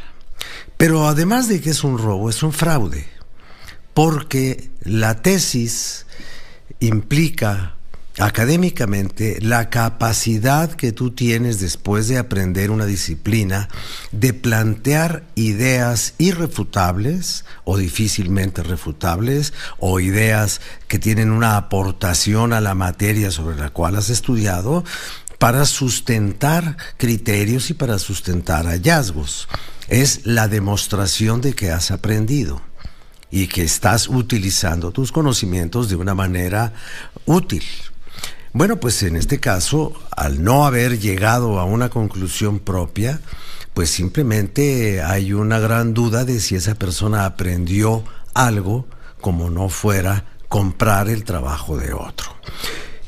Pero 0.77 1.07
además 1.07 1.49
de 1.49 1.61
que 1.61 1.71
es 1.71 1.85
un 1.85 1.99
robo, 1.99 2.31
es 2.31 2.43
un 2.43 2.53
fraude. 2.53 3.07
Porque 3.95 4.71
la 4.83 5.23
tesis 5.23 6.07
implica 6.81 7.75
académicamente 8.19 9.39
la 9.41 9.71
capacidad 9.71 10.71
que 10.73 10.93
tú 10.93 11.11
tienes 11.13 11.61
después 11.61 12.09
de 12.09 12.19
aprender 12.19 12.71
una 12.71 12.85
disciplina 12.85 13.69
de 14.13 14.35
plantear 14.35 15.25
ideas 15.37 16.15
irrefutables 16.19 17.45
o 17.65 17.79
difícilmente 17.79 18.63
refutables 18.63 19.53
o 19.79 20.01
ideas 20.01 20.61
que 20.89 20.99
tienen 20.99 21.31
una 21.31 21.57
aportación 21.57 22.53
a 22.53 22.61
la 22.61 22.75
materia 22.75 23.31
sobre 23.31 23.57
la 23.57 23.71
cual 23.71 23.97
has 23.97 24.11
estudiado 24.11 24.85
para 25.41 25.65
sustentar 25.65 26.77
criterios 26.99 27.71
y 27.71 27.75
para 27.75 27.99
sustentar 27.99 28.67
hallazgos. 28.67 29.49
Es 29.89 30.27
la 30.27 30.49
demostración 30.49 31.41
de 31.41 31.55
que 31.55 31.71
has 31.71 31.91
aprendido 31.91 32.61
y 33.31 33.47
que 33.47 33.65
estás 33.65 34.07
utilizando 34.07 34.93
tus 34.93 35.13
conocimientos 35.13 35.89
de 35.89 35.97
una 35.97 36.15
manera 36.15 36.75
útil. 37.25 37.65
Bueno, 38.53 38.81
pues 38.81 39.03
en 39.03 39.17
este 39.17 39.41
caso, 39.41 39.95
al 40.15 40.45
no 40.45 40.67
haber 40.67 40.99
llegado 40.99 41.59
a 41.59 41.65
una 41.65 41.89
conclusión 41.89 42.59
propia, 42.59 43.21
pues 43.73 43.89
simplemente 43.89 45.01
hay 45.01 45.33
una 45.33 45.59
gran 45.59 45.95
duda 45.95 46.27
de 46.27 46.39
si 46.41 46.55
esa 46.55 46.75
persona 46.75 47.25
aprendió 47.25 48.05
algo 48.35 48.87
como 49.23 49.49
no 49.49 49.71
fuera 49.71 50.27
comprar 50.49 51.09
el 51.09 51.25
trabajo 51.25 51.79
de 51.79 51.95
otro. 51.95 52.31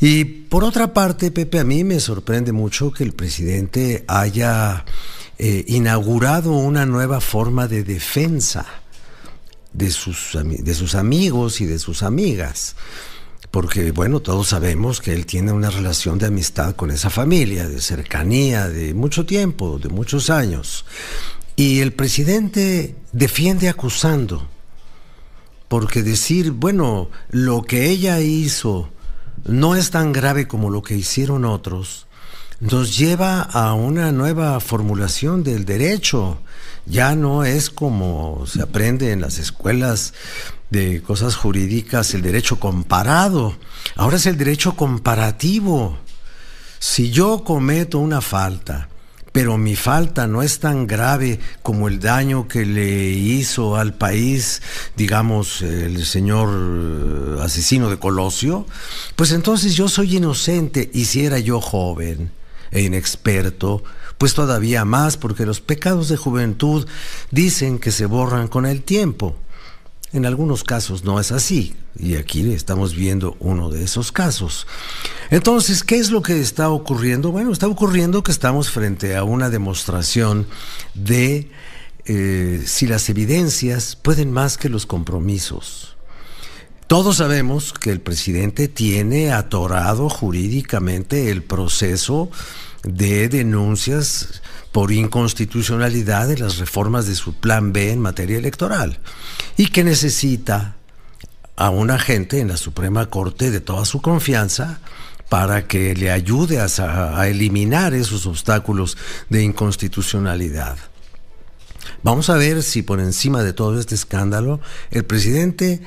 Y 0.03 0.25
por 0.25 0.65
otra 0.65 0.93
parte, 0.93 1.31
Pepe, 1.31 1.61
a 1.61 1.65
mí 1.65 1.85
me 1.85 2.01
sorprende 2.01 2.51
mucho 2.51 2.91
que 2.91 3.05
el 3.05 3.13
presidente 3.13 4.05
haya 4.09 4.85
eh, 5.39 5.65
inaugurado 5.69 6.55
una 6.55 6.85
nueva 6.87 7.21
forma 7.21 7.69
de 7.69 7.85
defensa 7.85 8.67
de 9.73 9.93
sus, 9.93 10.37
de 10.43 10.75
sus 10.75 10.97
amigos 10.97 11.61
y 11.61 11.67
de 11.67 11.79
sus 11.79 12.03
amigas 12.03 12.75
porque 13.53 13.93
bueno, 13.93 14.21
todos 14.21 14.49
sabemos 14.49 15.01
que 15.01 15.13
él 15.13 15.27
tiene 15.27 15.53
una 15.53 15.69
relación 15.69 16.19
de 16.19 16.27
amistad 16.27 16.75
con 16.75 16.91
esa 16.91 17.11
familia, 17.11 17.69
de 17.69 17.83
cercanía, 17.83 18.67
de 18.67 18.95
mucho 18.95 19.27
tiempo, 19.27 19.79
de 19.79 19.91
muchos 19.91 20.31
años. 20.31 20.87
Y 21.55 21.81
el 21.81 21.93
presidente 21.93 22.97
defiende 23.13 23.69
acusando, 23.69 24.49
porque 25.69 26.03
decir, 26.03 26.53
bueno, 26.53 27.11
lo 27.31 27.63
que 27.63 27.91
ella 27.91 28.21
hizo 28.21 28.92
no 29.45 29.75
es 29.77 29.91
tan 29.91 30.13
grave 30.13 30.47
como 30.47 30.71
lo 30.71 30.83
que 30.83 30.97
hicieron 30.97 31.45
otros, 31.45 32.07
nos 32.61 32.97
lleva 32.97 33.43
a 33.43 33.75
una 33.75 34.13
nueva 34.13 34.61
formulación 34.61 35.43
del 35.43 35.65
derecho. 35.65 36.39
Ya 36.87 37.17
no 37.17 37.45
es 37.45 37.71
como 37.71 38.45
se 38.47 38.63
aprende 38.63 39.13
en 39.13 39.21
las 39.21 39.39
escuelas 39.39 40.15
de 40.71 41.03
cosas 41.03 41.37
jurídicas 41.37 42.15
el 42.15 42.23
derecho 42.23 42.59
comparado, 42.59 43.57
ahora 43.95 44.17
es 44.17 44.27
el 44.27 44.39
derecho 44.39 44.75
comparativo. 44.75 45.99
Si 46.79 47.11
yo 47.11 47.45
cometo 47.45 47.99
una 47.99 48.21
falta, 48.21 48.89
pero 49.33 49.57
mi 49.57 49.77
falta 49.77 50.27
no 50.27 50.43
es 50.43 50.61
tan 50.61 50.87
grave 50.87 51.41
como 51.63 51.89
el 51.89 51.99
daño 51.99 52.47
que 52.47 52.67
le 52.67 53.11
hizo 53.11 53.77
al 53.77 53.95
país, 53.95 54.63
digamos, 54.97 55.63
el 55.63 56.05
señor 56.05 56.51
eh, 56.51 57.43
asesino 57.43 57.89
de 57.89 57.99
Colosio, 57.99 58.67
pues 59.17 59.33
entonces 59.33 59.75
yo 59.75 59.89
soy 59.89 60.19
inocente 60.19 60.91
y 60.93 61.07
si 61.07 61.25
era 61.25 61.39
yo 61.39 61.61
joven 61.61 62.31
e 62.71 62.83
inexperto, 62.83 63.83
pues 64.19 64.35
todavía 64.35 64.85
más 64.85 65.17
porque 65.17 65.47
los 65.47 65.61
pecados 65.61 66.09
de 66.09 66.17
juventud 66.17 66.87
dicen 67.31 67.79
que 67.79 67.91
se 67.91 68.07
borran 68.07 68.49
con 68.49 68.67
el 68.67 68.83
tiempo. 68.83 69.37
En 70.13 70.27
algunos 70.27 70.63
casos 70.63 71.05
no 71.05 71.19
es 71.19 71.33
así, 71.33 71.75
y 71.99 72.17
aquí 72.17 72.53
estamos 72.53 72.95
viendo 72.95 73.35
uno 73.41 73.71
de 73.71 73.85
esos 73.85 74.13
casos. 74.13 74.67
Entonces, 75.31 75.83
¿qué 75.83 75.97
es 75.97 76.11
lo 76.11 76.21
que 76.21 76.39
está 76.39 76.69
ocurriendo? 76.69 77.31
Bueno, 77.31 77.51
está 77.51 77.67
ocurriendo 77.67 78.23
que 78.23 78.31
estamos 78.31 78.71
frente 78.71 79.17
a 79.17 79.25
una 79.25 79.49
demostración 79.49 80.47
de 80.93 81.49
eh, 82.05 82.63
si 82.67 82.87
las 82.87 83.09
evidencias 83.09 83.97
pueden 83.97 84.31
más 84.33 84.59
que 84.59 84.69
los 84.69 84.85
compromisos. 84.85 85.97
Todos 86.89 87.17
sabemos 87.17 87.73
que 87.73 87.91
el 87.91 88.03
presidente 88.03 88.69
tiene 88.69 89.33
atorado 89.33 90.11
jurídicamente 90.11 91.31
el 91.31 91.43
proceso 91.43 92.31
de 92.83 93.31
denuncias 93.31 94.43
por 94.73 94.91
inconstitucionalidad 94.91 96.27
de 96.29 96.39
las 96.39 96.57
reformas 96.57 97.07
de 97.07 97.15
su 97.15 97.35
plan 97.35 97.73
B 97.73 97.93
en 97.93 98.01
materia 98.01 98.39
electoral 98.39 98.99
y 99.57 99.69
que 99.69 99.85
necesita 99.85 100.77
a 101.57 101.69
un 101.69 101.91
agente 101.91 102.41
en 102.41 102.49
la 102.49 102.57
Suprema 102.57 103.07
Corte 103.07 103.51
de 103.51 103.61
toda 103.61 103.85
su 103.85 104.01
confianza 104.01 104.81
para 105.29 105.67
que 105.67 105.95
le 105.95 106.11
ayude 106.11 106.59
a, 106.61 107.29
eliminar 107.29 107.95
esos 107.95 108.27
obstáculos 108.27 108.97
de 109.29 109.43
inconstitucionalidad. 109.43 110.77
Vamos 112.03 112.31
a 112.31 112.37
ver 112.37 112.63
si 112.63 112.83
por 112.83 113.01
encima 113.01 113.43
de 113.43 113.53
todo 113.53 113.79
este 113.79 113.95
escándalo 113.95 114.61
el 114.91 115.05
presidente 115.05 115.83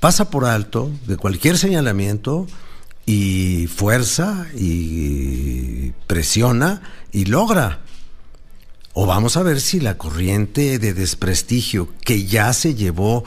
pasa 0.00 0.30
por 0.30 0.44
alto 0.44 0.90
de 1.06 1.16
cualquier 1.16 1.58
señalamiento 1.58 2.46
y 3.06 3.66
fuerza 3.66 4.46
y 4.54 5.92
presiona 6.06 6.82
y 7.12 7.24
logra 7.26 7.80
o 9.00 9.06
vamos 9.06 9.36
a 9.36 9.44
ver 9.44 9.60
si 9.60 9.78
la 9.78 9.96
corriente 9.96 10.80
de 10.80 10.92
desprestigio 10.92 11.88
que 12.04 12.26
ya 12.26 12.52
se 12.52 12.74
llevó 12.74 13.22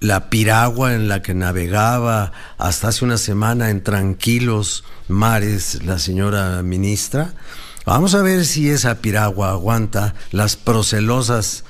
la 0.00 0.30
piragua 0.30 0.94
en 0.94 1.06
la 1.06 1.22
que 1.22 1.32
navegaba 1.32 2.32
hasta 2.58 2.88
hace 2.88 3.04
una 3.04 3.18
semana 3.18 3.70
en 3.70 3.84
tranquilos 3.84 4.82
mares 5.06 5.84
la 5.84 6.00
señora 6.00 6.64
ministra, 6.64 7.34
vamos 7.86 8.16
a 8.16 8.22
ver 8.22 8.44
si 8.44 8.68
esa 8.68 8.96
piragua 8.96 9.50
aguanta 9.50 10.16
las 10.32 10.56
procelosas 10.56 11.62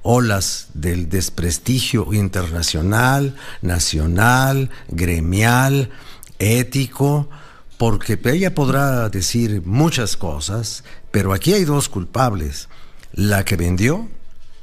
olas 0.00 0.68
del 0.72 1.10
desprestigio 1.10 2.14
internacional, 2.14 3.36
nacional, 3.60 4.70
gremial, 4.88 5.90
ético, 6.38 7.28
porque 7.76 8.18
ella 8.24 8.54
podrá 8.54 9.10
decir 9.10 9.60
muchas 9.66 10.16
cosas, 10.16 10.84
pero 11.10 11.34
aquí 11.34 11.52
hay 11.52 11.64
dos 11.64 11.90
culpables 11.90 12.66
la 13.12 13.44
que 13.44 13.56
vendió 13.56 14.08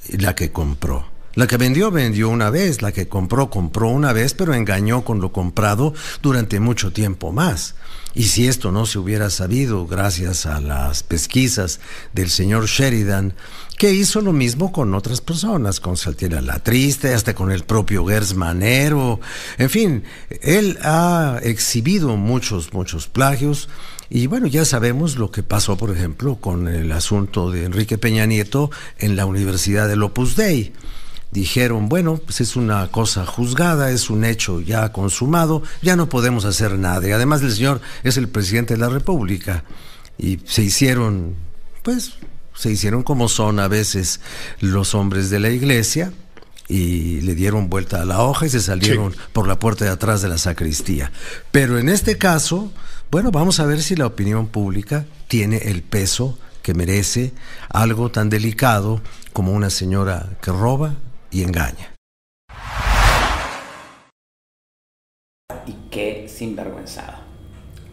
y 0.07 0.17
la 0.17 0.35
que 0.35 0.51
compró. 0.51 1.05
La 1.35 1.47
que 1.47 1.57
vendió 1.57 1.91
vendió 1.91 2.29
una 2.29 2.49
vez, 2.49 2.81
la 2.81 2.93
que 2.93 3.09
compró 3.09 3.49
compró 3.49 3.89
una 3.89 4.13
vez, 4.13 4.33
pero 4.33 4.53
engañó 4.53 5.03
con 5.03 5.19
lo 5.19 5.33
comprado 5.33 5.93
durante 6.21 6.61
mucho 6.61 6.93
tiempo 6.93 7.33
más. 7.33 7.75
Y 8.13 8.23
si 8.23 8.47
esto 8.47 8.71
no 8.71 8.85
se 8.85 8.97
hubiera 8.97 9.29
sabido 9.29 9.85
gracias 9.85 10.45
a 10.45 10.61
las 10.61 11.03
pesquisas 11.03 11.81
del 12.13 12.29
señor 12.29 12.67
Sheridan, 12.67 13.33
que 13.77 13.91
hizo 13.91 14.21
lo 14.21 14.31
mismo 14.31 14.71
con 14.71 14.95
otras 14.95 15.19
personas, 15.19 15.81
con 15.81 15.97
Saltiera 15.97 16.39
la 16.39 16.59
Triste, 16.59 17.13
hasta 17.13 17.35
con 17.35 17.51
el 17.51 17.65
propio 17.65 18.05
Gers 18.05 18.33
Manero, 18.33 19.19
en 19.57 19.69
fin, 19.69 20.03
él 20.41 20.79
ha 20.81 21.39
exhibido 21.43 22.15
muchos, 22.15 22.71
muchos 22.71 23.09
plagios 23.09 23.67
y 24.09 24.27
bueno, 24.27 24.47
ya 24.47 24.65
sabemos 24.65 25.17
lo 25.17 25.31
que 25.31 25.43
pasó, 25.43 25.77
por 25.77 25.91
ejemplo, 25.91 26.35
con 26.35 26.67
el 26.67 26.91
asunto 26.91 27.51
de 27.51 27.65
Enrique 27.65 27.97
Peña 27.97 28.25
Nieto 28.25 28.69
en 28.99 29.15
la 29.15 29.25
Universidad 29.25 29.87
del 29.87 30.03
Opus 30.03 30.35
Dei. 30.35 30.73
Dijeron, 31.31 31.89
bueno, 31.89 32.17
pues 32.17 32.39
es 32.39 32.55
una 32.55 32.87
cosa 32.91 33.25
juzgada, 33.25 33.91
es 33.91 34.09
un 34.09 34.23
hecho 34.23 34.61
ya 34.61 34.91
consumado, 34.93 35.63
ya 35.81 35.95
no 35.95 36.07
podemos 36.07 36.45
hacer 36.45 36.77
nada. 36.77 37.07
Y 37.07 37.11
además 37.11 37.41
el 37.41 37.51
señor 37.51 37.81
es 38.03 38.17
el 38.17 38.29
presidente 38.29 38.75
de 38.75 38.79
la 38.79 38.89
República. 38.89 39.63
Y 40.17 40.39
se 40.45 40.63
hicieron, 40.63 41.35
pues, 41.83 42.13
se 42.53 42.71
hicieron 42.71 43.03
como 43.03 43.27
son 43.27 43.59
a 43.59 43.67
veces 43.67 44.21
los 44.61 44.95
hombres 44.95 45.29
de 45.29 45.39
la 45.39 45.49
iglesia, 45.49 46.13
y 46.67 47.21
le 47.21 47.35
dieron 47.35 47.69
vuelta 47.69 48.01
a 48.01 48.05
la 48.05 48.21
hoja 48.21 48.47
y 48.47 48.49
se 48.49 48.59
salieron 48.59 49.15
por 49.33 49.47
la 49.47 49.59
puerta 49.59 49.85
de 49.85 49.91
atrás 49.91 50.21
de 50.21 50.29
la 50.29 50.37
sacristía. 50.37 51.11
Pero 51.51 51.77
en 51.77 51.89
este 51.89 52.17
caso, 52.17 52.71
bueno, 53.11 53.31
vamos 53.31 53.59
a 53.59 53.65
ver 53.65 53.81
si 53.81 53.95
la 53.95 54.07
opinión 54.07 54.47
pública 54.47 55.05
tiene 55.27 55.57
el 55.57 55.83
peso 55.83 56.37
que 56.61 56.73
merece 56.73 57.31
algo 57.69 58.09
tan 58.09 58.29
delicado 58.29 59.01
como 59.33 59.51
una 59.51 59.69
señora 59.69 60.37
que 60.41 60.51
roba 60.51 60.95
y 61.31 61.43
engaña. 61.43 61.93
Y 65.67 65.73
qué 65.91 66.27
sinvergüenzado. 66.27 67.25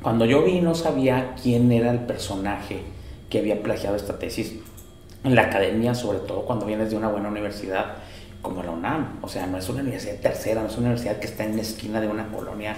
Cuando 0.03 0.25
yo 0.25 0.45
vi 0.45 0.61
no 0.61 0.75
sabía 0.75 1.35
quién 1.41 1.71
era 1.71 1.91
el 1.91 2.01
personaje 2.01 2.83
que 3.31 3.39
había 3.39 3.63
plagiado 3.63 3.97
esta 3.97 4.19
tesis 4.19 4.55
en 5.25 5.35
la 5.35 5.43
academia, 5.43 5.95
sobre 5.95 6.19
todo 6.19 6.45
cuando 6.45 6.67
vienes 6.67 6.91
de 6.91 6.97
una 6.97 7.09
buena 7.09 7.29
universidad 7.29 7.97
como 8.43 8.63
la 8.63 8.73
UNAM. 8.73 9.19
O 9.23 9.29
sea, 9.29 9.47
no 9.47 9.59
es 9.59 9.69
una 9.69 9.83
universidad 9.83 10.17
tercera, 10.17 10.63
no 10.63 10.69
es 10.69 10.77
una 10.77 10.89
universidad 10.89 11.19
que 11.19 11.27
está 11.27 11.45
en 11.45 11.57
la 11.57 11.63
esquina 11.63 12.01
de 12.01 12.09
una 12.09 12.29
colonia 12.29 12.77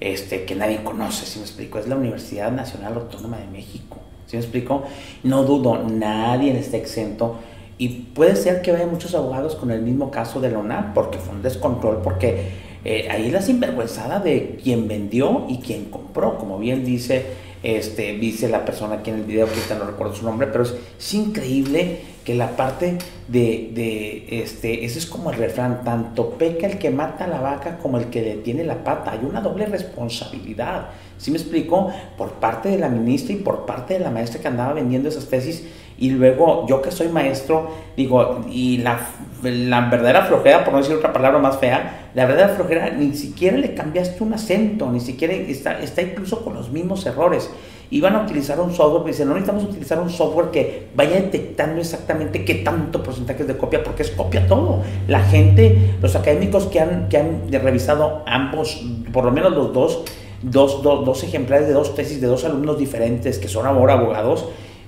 este, 0.00 0.44
que 0.44 0.54
nadie 0.54 0.82
conoce, 0.82 1.26
si 1.26 1.38
me 1.38 1.44
explico, 1.44 1.78
es 1.78 1.88
la 1.88 1.96
Universidad 1.96 2.52
Nacional 2.52 2.94
Autónoma 2.94 3.38
de 3.38 3.46
México, 3.46 3.98
si 4.26 4.36
me 4.36 4.42
explico, 4.42 4.84
no 5.22 5.44
dudo, 5.44 5.82
nadie 5.82 6.58
está 6.58 6.76
exento 6.76 7.36
y 7.76 7.88
puede 7.88 8.36
ser 8.36 8.62
que 8.62 8.70
haya 8.70 8.86
muchos 8.86 9.14
abogados 9.14 9.56
con 9.56 9.70
el 9.70 9.82
mismo 9.82 10.10
caso 10.10 10.40
de 10.40 10.50
la 10.50 10.58
UNAM, 10.58 10.94
porque 10.94 11.18
fue 11.18 11.34
un 11.34 11.42
descontrol, 11.42 12.02
porque 12.02 12.52
eh, 12.84 13.08
ahí 13.10 13.30
la 13.30 13.42
sinvergüenzada 13.42 14.20
de 14.20 14.58
quien 14.62 14.86
vendió 14.86 15.46
y 15.48 15.58
quien 15.58 15.86
compró, 15.86 16.38
como 16.38 16.58
bien 16.58 16.84
dice, 16.84 17.26
este, 17.62 18.12
dice 18.18 18.48
la 18.48 18.64
persona 18.64 18.96
aquí 18.96 19.10
en 19.10 19.16
el 19.16 19.24
video, 19.24 19.46
que 19.46 19.74
no 19.74 19.86
recuerdo 19.86 20.14
su 20.14 20.24
nombre, 20.24 20.46
pero 20.46 20.64
es 20.64 21.14
increíble 21.14 22.13
que 22.24 22.34
la 22.34 22.56
parte 22.56 22.98
de, 23.28 23.70
de, 23.74 24.42
este, 24.42 24.84
ese 24.84 24.98
es 24.98 25.06
como 25.06 25.30
el 25.30 25.36
refrán, 25.36 25.84
tanto 25.84 26.30
peca 26.30 26.66
el 26.66 26.78
que 26.78 26.90
mata 26.90 27.24
a 27.24 27.28
la 27.28 27.40
vaca 27.40 27.78
como 27.78 27.98
el 27.98 28.06
que 28.06 28.22
detiene 28.22 28.64
la 28.64 28.82
pata, 28.82 29.12
hay 29.12 29.20
una 29.22 29.40
doble 29.40 29.66
responsabilidad, 29.66 30.88
¿sí 31.18 31.30
me 31.30 31.36
explico? 31.36 31.92
Por 32.16 32.32
parte 32.32 32.70
de 32.70 32.78
la 32.78 32.88
ministra 32.88 33.34
y 33.34 33.38
por 33.38 33.66
parte 33.66 33.94
de 33.94 34.00
la 34.00 34.10
maestra 34.10 34.40
que 34.40 34.48
andaba 34.48 34.72
vendiendo 34.72 35.08
esas 35.08 35.26
tesis 35.26 35.64
y 35.98 36.10
luego 36.10 36.66
yo 36.66 36.82
que 36.82 36.90
soy 36.90 37.08
maestro, 37.08 37.70
digo, 37.96 38.44
y 38.50 38.78
la, 38.78 39.00
la 39.42 39.82
verdadera 39.88 40.22
flojera, 40.22 40.64
por 40.64 40.72
no 40.72 40.78
decir 40.80 40.96
otra 40.96 41.12
palabra 41.12 41.38
más 41.38 41.58
fea, 41.58 42.10
la 42.14 42.26
verdadera 42.26 42.54
flojera 42.54 42.90
ni 42.90 43.14
siquiera 43.14 43.56
le 43.58 43.74
cambiaste 43.74 44.24
un 44.24 44.32
acento, 44.32 44.90
ni 44.90 45.00
siquiera 45.00 45.34
está, 45.34 45.78
está 45.80 46.02
incluso 46.02 46.42
con 46.42 46.54
los 46.54 46.70
mismos 46.70 47.04
errores 47.06 47.50
iban 47.90 48.16
a 48.16 48.22
utilizar 48.22 48.60
un 48.60 48.72
software, 48.72 49.04
dicen, 49.04 49.28
no 49.28 49.34
necesitamos 49.34 49.64
utilizar 49.64 50.00
un 50.00 50.10
software 50.10 50.50
que 50.50 50.88
vaya 50.94 51.16
detectando 51.16 51.80
exactamente 51.80 52.44
qué 52.44 52.56
tanto 52.56 53.02
porcentaje 53.02 53.44
de 53.44 53.56
copia, 53.56 53.82
porque 53.82 54.02
es 54.02 54.10
copia 54.10 54.46
todo. 54.46 54.82
La 55.08 55.20
gente, 55.20 55.96
los 56.00 56.16
académicos 56.16 56.66
que 56.66 56.80
han, 56.80 57.08
que 57.08 57.18
han 57.18 57.50
revisado 57.52 58.22
ambos, 58.26 58.82
por 59.12 59.24
lo 59.24 59.30
menos 59.30 59.52
los 59.52 59.72
dos, 59.72 60.04
dos, 60.42 60.82
dos, 60.82 61.04
dos 61.04 61.22
ejemplares 61.24 61.68
de 61.68 61.74
dos 61.74 61.94
tesis 61.94 62.20
de 62.20 62.26
dos 62.26 62.44
alumnos 62.44 62.78
diferentes 62.78 63.38
que 63.38 63.48
son 63.48 63.66
ahora 63.66 63.94
abogados, 63.94 64.46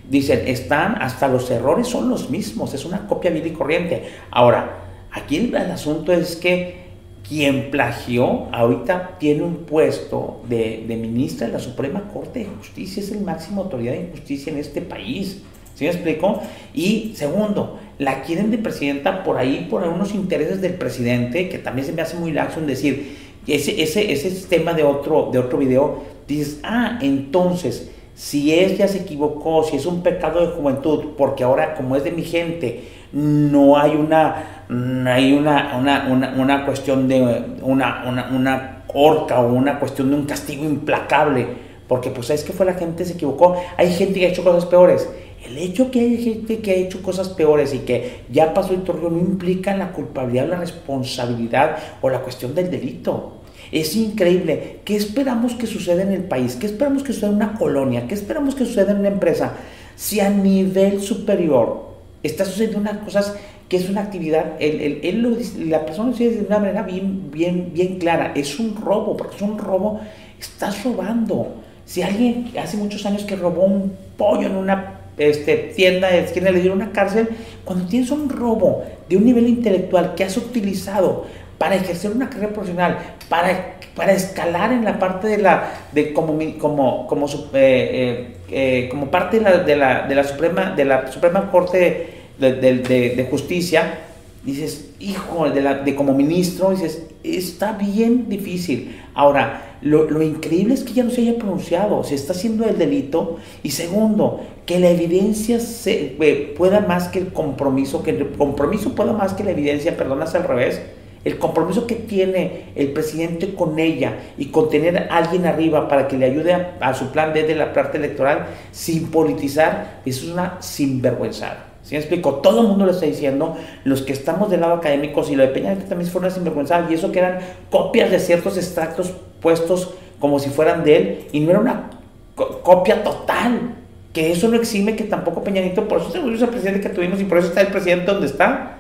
dicen, 0.09 0.43
están, 0.47 1.01
hasta 1.01 1.29
los 1.29 1.51
errores 1.51 1.89
son 1.89 2.09
los 2.09 2.31
mismos, 2.31 2.75
es 2.75 2.85
una 2.85 3.07
copia 3.07 3.31
vil 3.31 3.47
y 3.47 3.51
corriente. 3.51 4.05
Ahora, 4.31 4.85
aquí 5.13 5.37
el, 5.37 5.55
el 5.55 5.71
asunto 5.71 6.13
es 6.13 6.37
que 6.37 6.86
quien 7.29 7.71
plagió 7.71 8.47
ahorita 8.53 9.17
tiene 9.19 9.43
un 9.43 9.65
puesto 9.65 10.41
de, 10.49 10.85
ministra 10.89 11.47
de 11.47 11.55
la 11.55 11.59
Suprema 11.59 12.09
Corte 12.13 12.41
de 12.41 12.45
Justicia, 12.47 13.03
es 13.03 13.11
el 13.11 13.21
máximo 13.21 13.63
autoridad 13.63 13.93
de 13.93 14.09
justicia 14.13 14.53
en 14.53 14.59
este 14.59 14.81
país. 14.81 15.43
¿Sí 15.75 15.85
me 15.85 15.91
explico? 15.91 16.41
Y 16.73 17.13
segundo, 17.17 17.79
la 17.99 18.23
quieren 18.23 18.51
de 18.51 18.59
presidenta 18.59 19.25
por 19.25 19.37
ahí, 19.37 19.67
por 19.69 19.83
algunos 19.83 20.15
intereses 20.15 20.63
del 20.63 20.75
presidente, 20.75 21.49
que 21.49 21.59
también 21.59 21.87
se 21.87 21.93
me 21.93 22.03
hace 22.03 22.17
muy 22.17 22.33
laxo 22.33 22.61
en 22.61 22.67
decir, 22.67 23.17
ese, 23.47 23.83
ese, 23.83 24.11
ese 24.11 24.47
tema 24.49 24.73
de 24.73 24.85
otro, 24.85 25.29
de 25.31 25.39
otro 25.39 25.59
video, 25.59 26.03
dices, 26.27 26.61
ah, 26.63 26.99
entonces, 27.03 27.91
si 28.15 28.55
ella 28.55 28.89
se 28.89 28.99
equivocó, 28.99 29.65
si 29.65 29.77
es 29.77 29.85
un 29.85 30.03
pecado 30.03 30.41
de 30.41 30.55
juventud, 30.55 31.09
porque 31.19 31.45
ahora 31.45 31.75
como 31.75 31.97
es 31.97 32.05
de 32.05 32.13
mi 32.13 32.23
gente, 32.23 32.85
no 33.13 33.77
hay 33.77 33.93
una, 33.93 34.56
hay 34.69 35.33
una, 35.33 35.77
una, 35.79 36.35
una, 36.37 36.65
cuestión 36.65 37.07
de 37.09 37.21
una, 37.63 38.05
una, 38.07 38.85
o 38.93 39.47
una 39.53 39.79
cuestión 39.79 40.11
de 40.11 40.17
un 40.17 40.25
castigo 40.25 40.65
implacable, 40.65 41.47
porque 41.87 42.11
pues 42.11 42.31
es 42.31 42.43
que 42.43 42.53
fue 42.53 42.67
la 42.67 42.75
gente 42.75 43.05
se 43.05 43.15
equivocó, 43.15 43.57
hay 43.77 43.93
gente 43.93 44.19
que 44.19 44.27
ha 44.27 44.31
hecho 44.31 44.45
cosas 44.45 44.67
peores. 44.67 45.09
El 45.47 45.59
hecho 45.59 45.93
que 45.93 46.01
hay 46.01 46.23
gente 46.23 46.59
que 46.59 46.73
ha 46.73 46.75
hecho 46.75 47.03
cosas 47.03 47.29
peores 47.29 47.73
y 47.73 47.81
que 47.81 48.25
ya 48.33 48.53
pasó 48.53 48.75
el 48.75 48.83
torneo 48.83 49.11
no 49.11 49.19
implica 49.19 49.77
la 49.77 49.93
culpabilidad, 49.93 50.49
la 50.49 50.57
responsabilidad 50.57 51.77
o 52.03 52.11
la 52.11 52.21
cuestión 52.21 52.53
del 52.55 52.69
delito. 52.69 53.43
Es 53.71 53.95
increíble. 53.95 54.81
¿Qué 54.85 54.97
esperamos 54.97 55.55
que 55.55 55.69
suceda 55.69 56.03
en 56.03 56.13
el 56.13 56.25
país? 56.25 56.57
¿Qué 56.57 56.67
esperamos 56.67 57.05
que 57.05 57.13
suceda 57.13 57.31
en 57.31 57.37
una 57.37 57.55
colonia? 57.55 58.09
¿Qué 58.09 58.15
esperamos 58.15 58.57
que 58.57 58.65
suceda 58.65 58.91
en 58.93 58.99
una 58.99 59.09
empresa? 59.09 59.53
Si 59.95 60.19
a 60.19 60.31
nivel 60.31 61.01
superior 61.01 61.87
está 62.23 62.45
sucediendo 62.45 62.79
una 62.79 63.01
cosa 63.01 63.35
que 63.69 63.77
es 63.77 63.89
una 63.89 64.03
actividad, 64.03 64.59
la 64.61 65.85
persona 65.85 66.11
lo 66.11 66.17
dice 66.17 66.31
de 66.31 66.47
una 66.47 66.59
manera 66.59 66.83
bien, 66.83 67.31
bien, 67.33 67.73
bien 67.73 67.99
clara, 67.99 68.33
es 68.35 68.61
un 68.61 68.77
robo, 68.77 69.17
porque 69.17 69.37
es 69.37 69.43
un 69.43 69.59
robo, 69.59 70.01
estás 70.39 70.85
robando. 70.85 71.55
Si 71.85 72.03
alguien 72.03 72.53
hace 72.61 72.77
muchos 72.77 73.05
años 73.07 73.25
que 73.25 73.35
robó 73.37 73.65
un 73.65 73.93
pollo 74.17 74.47
en 74.47 74.57
una 74.57 75.01
este, 75.19 75.73
tienda 75.75 76.09
de 76.09 76.21
esquina 76.21 76.51
le 76.51 76.61
dieron 76.61 76.81
una 76.81 76.93
cárcel, 76.93 77.29
cuando 77.65 77.87
tienes 77.87 78.11
un 78.11 78.29
robo 78.29 78.85
de 79.09 79.17
un 79.17 79.25
nivel 79.25 79.49
intelectual 79.49 80.15
que 80.15 80.25
has 80.25 80.37
utilizado 80.37 81.25
para 81.59 81.77
ejercer 81.77 82.11
una 82.11 82.29
carrera 82.29 82.53
profesional, 82.53 82.99
para, 83.29 83.77
para 83.95 84.13
escalar 84.13 84.73
en 84.73 84.85
la 84.85 84.99
parte 84.99 85.27
de 85.27 85.39
la, 85.39 85.71
de 85.93 86.13
como, 86.13 86.39
como, 86.59 87.07
como, 87.07 87.27
eh, 87.27 87.33
eh, 87.55 88.37
eh, 88.51 88.89
como 88.91 89.11
parte 89.11 89.39
de 89.39 89.45
la, 89.45 89.59
de, 89.59 89.77
la, 89.77 90.07
de, 90.07 90.15
la, 90.15 90.25
Suprema, 90.25 90.71
de 90.77 90.85
la 90.85 91.11
Suprema 91.11 91.51
Corte 91.51 92.16
de, 92.39 93.27
Justicia, 93.31 94.01
dices, 94.45 94.91
hijo, 95.01 95.49
de, 95.51 95.61
la, 95.63 95.75
de 95.75 95.95
como 95.95 96.15
ministro, 96.15 96.71
dices, 96.71 97.07
está 97.23 97.73
bien 97.73 98.29
difícil. 98.29 99.01
Ahora, 99.15 99.77
lo, 99.83 100.11
lo, 100.11 100.23
increíble 100.23 100.75
es 100.75 100.85
que 100.85 100.93
ya 100.93 101.05
no 101.05 101.11
se 101.11 101.23
haya 101.23 101.39
pronunciado, 101.39 102.03
se 102.05 102.15
está 102.15 102.33
haciendo 102.33 102.65
el 102.65 102.79
delito. 102.79 103.39
Y 103.63 103.71
segundo, 103.71 104.41
que 104.67 104.79
la 104.81 104.91
evidencia 104.91 105.61
se, 105.61 106.17
pueda 106.57 106.81
más 106.81 107.09
que 107.09 107.21
el 107.21 107.33
compromiso, 107.33 108.03
que 108.03 108.11
el 108.11 108.33
compromiso 108.33 108.95
pueda 108.95 109.13
más 109.13 109.35
que 109.35 109.45
la 109.45 109.53
evidencia, 109.53 109.97
perdonas 109.97 110.35
al 110.35 110.45
revés 110.45 110.81
el 111.27 111.39
compromiso 111.39 111.89
que 111.89 111.97
tiene 111.97 112.67
el 112.77 112.93
presidente 112.93 113.53
con 113.57 113.81
ella 113.81 114.17
y 114.39 114.47
con 114.47 114.71
tener 114.71 114.97
a 114.97 115.17
alguien 115.17 115.45
arriba 115.45 115.89
para 115.89 116.07
que 116.07 116.17
le 116.17 116.27
ayude 116.27 116.55
a, 116.55 116.95
su 116.95 117.11
plan 117.11 117.33
B 117.33 117.43
de 117.43 117.57
la 117.57 117.73
parte 117.73 117.99
electoral 117.99 118.47
sin 118.71 119.11
politizar, 119.11 120.03
eso 120.07 120.25
es 120.25 120.33
una 120.33 120.63
sinvergüenzada. 120.63 121.76
¿Sí 121.87 121.95
me 121.95 122.01
explico? 122.01 122.35
Todo 122.37 122.63
el 122.63 122.67
mundo 122.67 122.85
lo 122.85 122.91
está 122.91 123.07
diciendo, 123.07 123.57
los 123.85 124.03
que 124.03 124.13
estamos 124.13 124.51
del 124.51 124.63
lado 124.63 124.75
académico, 124.75 125.25
y 125.31 125.37
lo 125.37 125.45
de 125.45 125.51
Peña 125.51 125.77
también 125.89 126.11
fue 126.11 126.21
una 126.21 126.31
sinvergüenzada, 126.31 126.91
y 126.91 126.95
eso 126.95 127.13
que 127.13 127.21
eran 127.21 127.39
copias 127.71 128.11
de 128.11 128.19
ciertos 128.19 128.57
extractos 128.57 129.13
puestos 129.41 129.95
como 130.19 130.41
si 130.41 130.51
fueran 130.51 130.83
de 130.83 130.97
él, 130.97 131.25
y 131.31 131.39
no 131.39 131.51
era 131.51 131.61
una 131.61 131.91
copia 132.35 133.05
total, 133.05 133.77
que 134.13 134.33
eso 134.33 134.49
no 134.49 134.57
exime 134.57 134.97
que 134.97 135.05
tampoco 135.05 135.45
Peñanito, 135.45 135.87
por 135.87 136.01
eso 136.01 136.11
se 136.11 136.19
volvió 136.19 136.45
el 136.45 136.51
presidente 136.51 136.81
que 136.81 136.89
tuvimos 136.89 137.21
y 137.21 137.25
por 137.25 137.39
eso 137.39 137.49
está 137.49 137.61
el 137.61 137.69
presidente 137.69 138.11
donde 138.11 138.27
está 138.27 138.76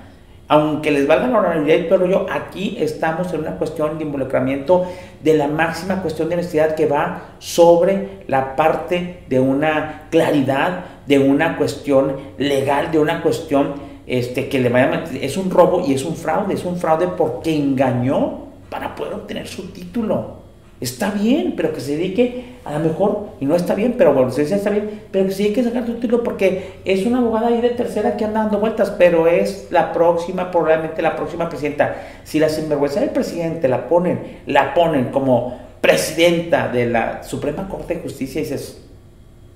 aunque 0.48 0.90
les 0.90 1.06
valga 1.06 1.26
la 1.26 1.38
honorabilidad 1.38 1.78
y 1.78 1.88
todo 1.88 2.06
yo, 2.06 2.26
aquí 2.30 2.76
estamos 2.78 3.32
en 3.32 3.40
una 3.40 3.56
cuestión 3.56 3.98
de 3.98 4.04
involucramiento 4.04 4.86
de 5.22 5.34
la 5.34 5.48
máxima 5.48 6.02
cuestión 6.02 6.28
de 6.28 6.36
honestidad 6.36 6.74
que 6.74 6.86
va 6.86 7.22
sobre 7.38 8.20
la 8.28 8.54
parte 8.54 9.24
de 9.28 9.40
una 9.40 10.02
claridad, 10.10 10.84
de 11.06 11.18
una 11.18 11.56
cuestión 11.56 12.16
legal, 12.38 12.92
de 12.92 12.98
una 12.98 13.22
cuestión 13.22 13.74
este, 14.06 14.48
que 14.48 14.60
le 14.60 14.68
vaya 14.68 15.04
es 15.20 15.36
un 15.36 15.50
robo 15.50 15.84
y 15.84 15.94
es 15.94 16.04
un 16.04 16.14
fraude, 16.14 16.54
es 16.54 16.64
un 16.64 16.76
fraude 16.76 17.08
porque 17.08 17.56
engañó 17.56 18.46
para 18.70 18.94
poder 18.94 19.14
obtener 19.14 19.48
su 19.48 19.72
título. 19.72 20.45
Está 20.78 21.10
bien, 21.10 21.54
pero 21.56 21.72
que 21.72 21.80
se 21.80 21.96
dedique, 21.96 22.56
a 22.66 22.74
lo 22.74 22.80
mejor, 22.80 23.30
y 23.40 23.46
no 23.46 23.56
está 23.56 23.74
bien, 23.74 23.94
pero 23.96 24.12
bueno, 24.12 24.30
se 24.30 24.42
dice 24.42 24.56
está 24.56 24.68
bien, 24.68 25.04
pero 25.10 25.24
que 25.24 25.32
se 25.32 25.44
dedique 25.44 25.62
a 25.62 25.64
sacar 25.64 25.86
su 25.86 25.94
título 25.94 26.22
porque 26.22 26.80
es 26.84 27.06
una 27.06 27.18
abogada 27.18 27.48
ahí 27.48 27.62
de 27.62 27.70
tercera 27.70 28.18
que 28.18 28.26
anda 28.26 28.42
dando 28.42 28.58
vueltas, 28.58 28.90
pero 28.90 29.26
es 29.26 29.68
la 29.70 29.92
próxima, 29.94 30.50
probablemente 30.50 31.00
la 31.00 31.16
próxima 31.16 31.48
presidenta. 31.48 31.96
Si 32.24 32.38
la 32.38 32.50
sinvergüenza 32.50 33.00
del 33.00 33.08
presidente 33.08 33.68
la 33.68 33.88
ponen, 33.88 34.40
la 34.46 34.74
ponen 34.74 35.06
como 35.06 35.58
presidenta 35.80 36.68
de 36.68 36.84
la 36.84 37.22
Suprema 37.22 37.68
Corte 37.68 37.94
de 37.94 38.00
Justicia, 38.02 38.42
dices, 38.42 38.84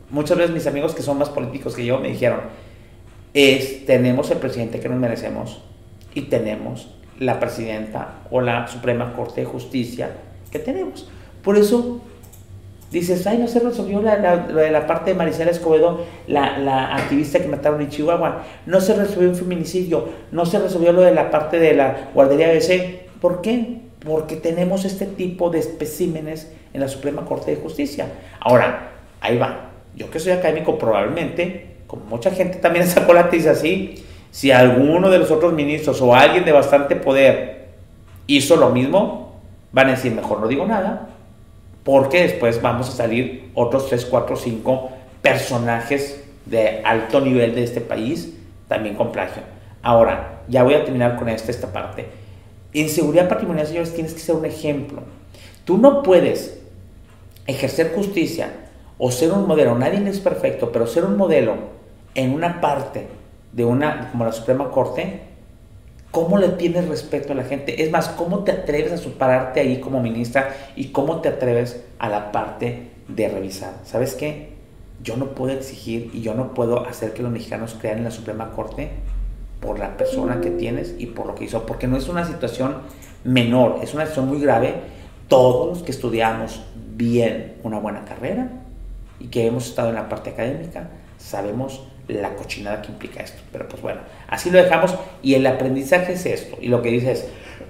muchas 0.09 0.39
veces 0.39 0.55
mis 0.55 0.67
amigos 0.67 0.95
que 0.95 1.03
son 1.03 1.19
más 1.19 1.29
políticos 1.29 1.77
que 1.77 1.85
yo 1.85 1.99
me 1.99 2.09
dijeron, 2.09 2.41
es, 3.35 3.85
tenemos 3.85 4.31
el 4.31 4.39
presidente 4.39 4.81
que 4.81 4.89
nos 4.89 4.99
merecemos 4.99 5.61
y 6.15 6.23
tenemos 6.23 6.95
la 7.19 7.39
presidenta 7.39 8.21
o 8.31 8.41
la 8.41 8.67
Suprema 8.69 9.13
Corte 9.13 9.43
de 9.43 9.47
Justicia 9.47 10.11
que 10.51 10.59
tenemos. 10.59 11.09
Por 11.43 11.57
eso 11.57 12.01
dices, 12.91 13.27
ay, 13.27 13.39
no 13.39 13.47
se 13.47 13.61
resolvió 13.61 14.03
la, 14.03 14.37
de 14.37 14.71
la 14.71 14.87
parte 14.87 15.11
de 15.11 15.17
Marisela 15.17 15.51
Escobedo, 15.51 16.05
la, 16.27 16.59
la, 16.59 16.95
activista 16.97 17.39
que 17.39 17.49
mataron 17.49 17.81
en 17.81 17.89
Chihuahua, 17.89 18.45
no 18.67 18.81
se 18.81 18.95
resolvió 18.95 19.31
un 19.31 19.37
feminicidio, 19.37 20.09
no 20.33 20.45
se 20.45 20.59
resolvió 20.59 20.93
lo 20.93 21.03
de 21.03 21.15
la 21.15 21.31
parte 21.31 21.59
de 21.59 21.75
la 21.75 22.11
guardería 22.15 22.51
ABC. 22.51 23.09
¿Por 23.21 23.43
qué? 23.43 23.81
Porque 24.05 24.37
tenemos 24.37 24.85
este 24.85 25.07
tipo 25.07 25.51
de 25.51 25.61
especímenes 25.61 26.53
en 26.73 26.81
la 26.81 26.89
Suprema 26.89 27.25
Corte 27.25 27.53
de 27.53 27.59
Justicia. 27.59 28.07
Ahora, 28.41 28.93
ahí 29.21 29.39
va. 29.39 29.71
Yo 29.95 30.11
que 30.11 30.19
soy 30.19 30.33
académico, 30.33 30.79
probablemente, 30.79 31.77
como 31.87 32.05
mucha 32.07 32.31
gente 32.31 32.59
también 32.59 32.87
sacó 32.87 33.13
la 33.13 33.31
tesis 33.31 33.49
así, 33.49 34.05
si 34.31 34.53
alguno 34.53 35.11
de 35.11 35.19
los 35.19 35.31
otros 35.31 35.53
ministros 35.53 36.01
o 36.01 36.15
alguien 36.15 36.45
de 36.45 36.53
bastante 36.53 36.97
poder 36.97 37.67
hizo 38.27 38.57
lo 38.57 38.71
mismo, 38.71 39.30
van 39.73 39.89
a 39.89 39.93
decir, 39.93 40.13
mejor 40.13 40.41
no 40.41 40.49
digo 40.49 40.67
nada, 40.67 41.09
porque 41.85 42.23
después 42.23 42.61
vamos 42.61 42.89
a 42.89 42.93
salir 42.93 43.51
otros 43.55 43.89
3, 43.89 44.07
4, 44.07 44.37
5 44.37 44.91
personajes 45.23 46.23
de 46.47 46.83
alto 46.85 47.21
nivel 47.21 47.55
de 47.55 47.65
este 47.65 47.81
país 47.81 48.35
también 48.69 48.95
con 48.95 49.13
plagio. 49.13 49.43
Ahora, 49.83 50.43
ya 50.49 50.63
voy 50.63 50.75
a 50.75 50.85
terminar 50.85 51.17
con 51.17 51.29
esta, 51.29 51.51
esta 51.51 51.73
parte. 51.73 52.07
En 52.73 52.89
seguridad 52.89 53.29
patrimonial, 53.29 53.67
señores, 53.67 53.95
tienes 53.95 54.15
que 54.15 54.21
ser 54.21 54.35
un 54.35 54.45
ejemplo. 54.45 55.03
Tú 55.65 55.79
no 55.79 56.03
puedes 56.03 56.61
ejercer 57.47 57.93
justicia 57.95 58.51
o 58.99 59.11
ser 59.11 59.33
un 59.33 59.47
modelo, 59.47 59.77
nadie 59.77 60.07
es 60.09 60.21
perfecto, 60.21 60.71
pero 60.73 60.87
ser 60.87 61.05
un 61.05 61.17
modelo 61.17 61.55
en 62.15 62.33
una 62.35 62.61
parte 62.61 63.09
de 63.53 63.65
una, 63.65 64.11
como 64.11 64.25
la 64.25 64.33
Suprema 64.33 64.71
Corte, 64.71 65.23
¿Cómo 66.11 66.39
le 66.39 66.49
tienes 66.49 66.89
respeto 66.89 67.33
a 67.33 67.37
la 67.37 67.45
gente? 67.45 67.85
Es 67.85 67.91
más, 67.93 68.09
¿cómo 68.09 68.41
te 68.41 68.51
atreves 68.51 68.93
a 68.93 68.97
superarte 68.97 69.61
ahí 69.61 69.79
como 69.79 70.01
ministra 70.01 70.57
y 70.75 70.89
cómo 70.89 71.21
te 71.21 71.29
atreves 71.29 71.85
a 72.01 72.09
la 72.09 72.33
parte 72.33 72.91
de 73.07 73.29
revisar? 73.29 73.75
¿Sabes 73.85 74.15
qué? 74.15 74.55
Yo 75.03 75.17
no 75.17 75.35
puedo 75.37 75.53
exigir 75.53 76.11
y 76.13 76.21
yo 76.21 76.35
no 76.35 76.53
puedo 76.53 76.85
hacer 76.85 77.13
que 77.13 77.23
los 77.23 77.31
mexicanos 77.31 77.77
crean 77.81 77.99
en 77.99 78.05
la 78.05 78.11
Suprema 78.11 78.51
Corte 78.51 78.91
por 79.61 79.79
la 79.79 79.97
persona 79.97 80.41
que 80.41 80.51
tienes 80.51 80.97
y 80.99 81.07
por 81.07 81.27
lo 81.27 81.37
que 81.37 81.45
hizo, 81.45 81.65
porque 81.65 81.87
no 81.87 81.97
es 81.97 82.09
una 82.09 82.25
situación 82.25 82.79
menor, 83.23 83.79
es 83.83 83.95
una 83.95 84.05
situación 84.05 84.29
muy 84.29 84.41
grave. 84.41 84.75
Todos 85.29 85.69
los 85.69 85.83
que 85.85 85.93
estudiamos 85.93 86.65
bien 86.97 87.59
una 87.63 87.79
buena 87.79 88.05
carrera 88.05 88.51
y 89.21 89.27
que 89.27 89.47
hemos 89.47 89.69
estado 89.69 89.91
en 89.91 89.95
la 89.95 90.09
parte 90.09 90.31
académica, 90.31 90.91
sabemos 91.19 91.87
la 92.11 92.35
cochinada 92.35 92.83
que 92.83 92.93
implica 92.93 93.23
esto. 93.23 93.41
Pero 93.53 93.69
pues 93.69 93.83
bueno, 93.83 94.01
así 94.29 94.51
lo 94.51 94.59
dejamos 94.59 94.95
y 95.23 95.35
el 95.35 95.47
aprendizaje 95.47 96.15
es 96.15 96.27
esto. 96.27 96.57
Y 96.61 96.69
lo 96.69 96.83
que 96.83 96.91
dice 96.91 97.13
es, 97.13 97.27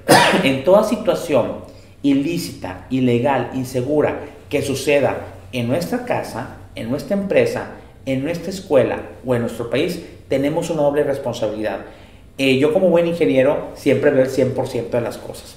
en 0.45 0.65
toda 0.65 0.85
situación 0.85 1.65
ilícita, 2.03 2.87
ilegal, 2.91 3.51
insegura 3.55 4.21
que 4.49 4.63
suceda 4.63 5.19
en 5.53 5.69
nuestra 5.69 6.05
casa, 6.05 6.57
en 6.75 6.91
nuestra 6.91 7.17
empresa, 7.17 7.73
en 8.07 8.25
nuestra 8.25 8.51
escuela 8.51 9.03
o 9.25 9.35
en 9.35 9.43
nuestro 9.43 9.71
país, 9.71 10.03
tenemos 10.29 10.71
una 10.71 10.83
doble 10.83 11.05
responsabilidad. 11.05 11.81
Eh, 12.39 12.59
yo 12.59 12.73
como 12.73 12.89
buen 12.89 13.07
ingeniero 13.07 13.69
siempre 13.75 14.11
veo 14.11 14.25
el 14.25 14.31
100% 14.31 14.91
de 14.91 15.01
las 15.01 15.19
cosas. 15.19 15.57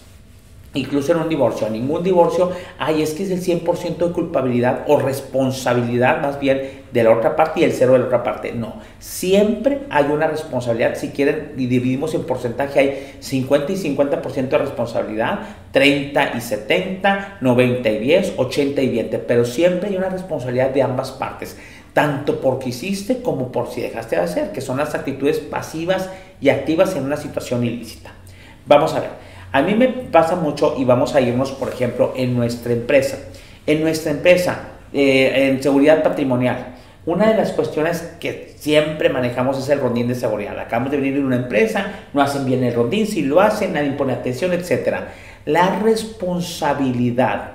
Incluso 0.74 1.12
en 1.12 1.20
un 1.20 1.30
divorcio, 1.30 1.70
ningún 1.70 2.04
divorcio, 2.04 2.52
ay, 2.80 3.04
es 3.04 3.14
que 3.14 3.24
es 3.24 3.30
el 3.30 3.42
100% 3.42 4.08
de 4.08 4.12
culpabilidad 4.12 4.86
o 4.88 5.00
responsabilidad 5.00 6.22
más 6.22 6.40
bien 6.40 6.83
de 6.94 7.04
la 7.04 7.12
otra 7.12 7.36
parte 7.36 7.62
y 7.62 7.64
el 7.64 7.74
cero 7.74 7.94
de 7.94 8.00
la 8.00 8.06
otra 8.06 8.24
parte. 8.24 8.54
No, 8.54 8.76
siempre 9.00 9.82
hay 9.90 10.06
una 10.06 10.28
responsabilidad. 10.28 10.96
Si 10.96 11.10
quieren, 11.10 11.54
y 11.58 11.66
dividimos 11.66 12.14
en 12.14 12.24
porcentaje, 12.24 12.80
hay 12.80 13.18
50 13.20 13.72
y 13.72 13.76
50% 13.76 14.48
de 14.48 14.58
responsabilidad, 14.60 15.40
30 15.72 16.34
y 16.38 16.42
70, 16.42 17.38
90 17.42 17.90
y 17.90 17.98
10, 17.98 18.34
80 18.38 18.82
y 18.82 18.90
20, 18.90 19.20
pero 19.20 19.44
siempre 19.44 19.90
hay 19.90 19.98
una 19.98 20.10
responsabilidad 20.10 20.70
de 20.70 20.84
ambas 20.84 21.12
partes 21.12 21.58
tanto 21.94 22.42
porque 22.42 22.70
hiciste 22.70 23.22
como 23.22 23.52
por 23.52 23.70
si 23.70 23.82
dejaste 23.82 24.16
de 24.16 24.24
hacer, 24.24 24.52
que 24.52 24.62
son 24.62 24.78
las 24.78 24.96
actitudes 24.96 25.38
pasivas 25.38 26.10
y 26.42 26.50
activas 26.50 26.96
en 26.96 27.04
una 27.04 27.18
situación 27.18 27.64
ilícita. 27.64 28.12
Vamos 28.66 28.96
a 28.96 29.00
ver, 29.00 29.10
a 29.52 29.62
mí 29.62 29.76
me 29.76 29.88
pasa 29.88 30.36
mucho 30.36 30.76
y 30.78 30.86
vamos 30.86 31.14
a 31.14 31.22
irnos, 31.22 31.52
por 31.52 31.70
ejemplo, 31.70 32.14
en 32.16 32.36
nuestra 32.36 32.74
empresa. 32.74 33.20
En 33.68 33.84
nuestra 33.84 34.12
empresa, 34.12 34.70
eh, 34.92 35.50
en 35.50 35.62
seguridad 35.62 36.02
patrimonial, 36.02 36.73
una 37.06 37.30
de 37.30 37.38
las 37.38 37.52
cuestiones 37.52 38.14
que 38.20 38.54
siempre 38.58 39.10
manejamos 39.10 39.60
es 39.60 39.68
el 39.70 39.80
rondín 39.80 40.08
de 40.08 40.16
seguridad. 40.16 40.58
Acabamos 40.58 40.92
de 40.92 40.98
venir 40.98 41.16
de 41.16 41.26
una 41.26 41.36
empresa, 41.36 41.92
no 42.14 42.22
hacen 42.22 42.46
bien 42.46 42.64
el 42.64 42.74
rondín, 42.74 43.08
si 43.08 43.24
lo 43.24 43.42
hacen, 43.42 43.74
nadie 43.74 43.92
pone 43.92 44.14
atención, 44.14 44.54
etc. 44.54 45.00
La 45.46 45.80
responsabilidad, 45.80 47.52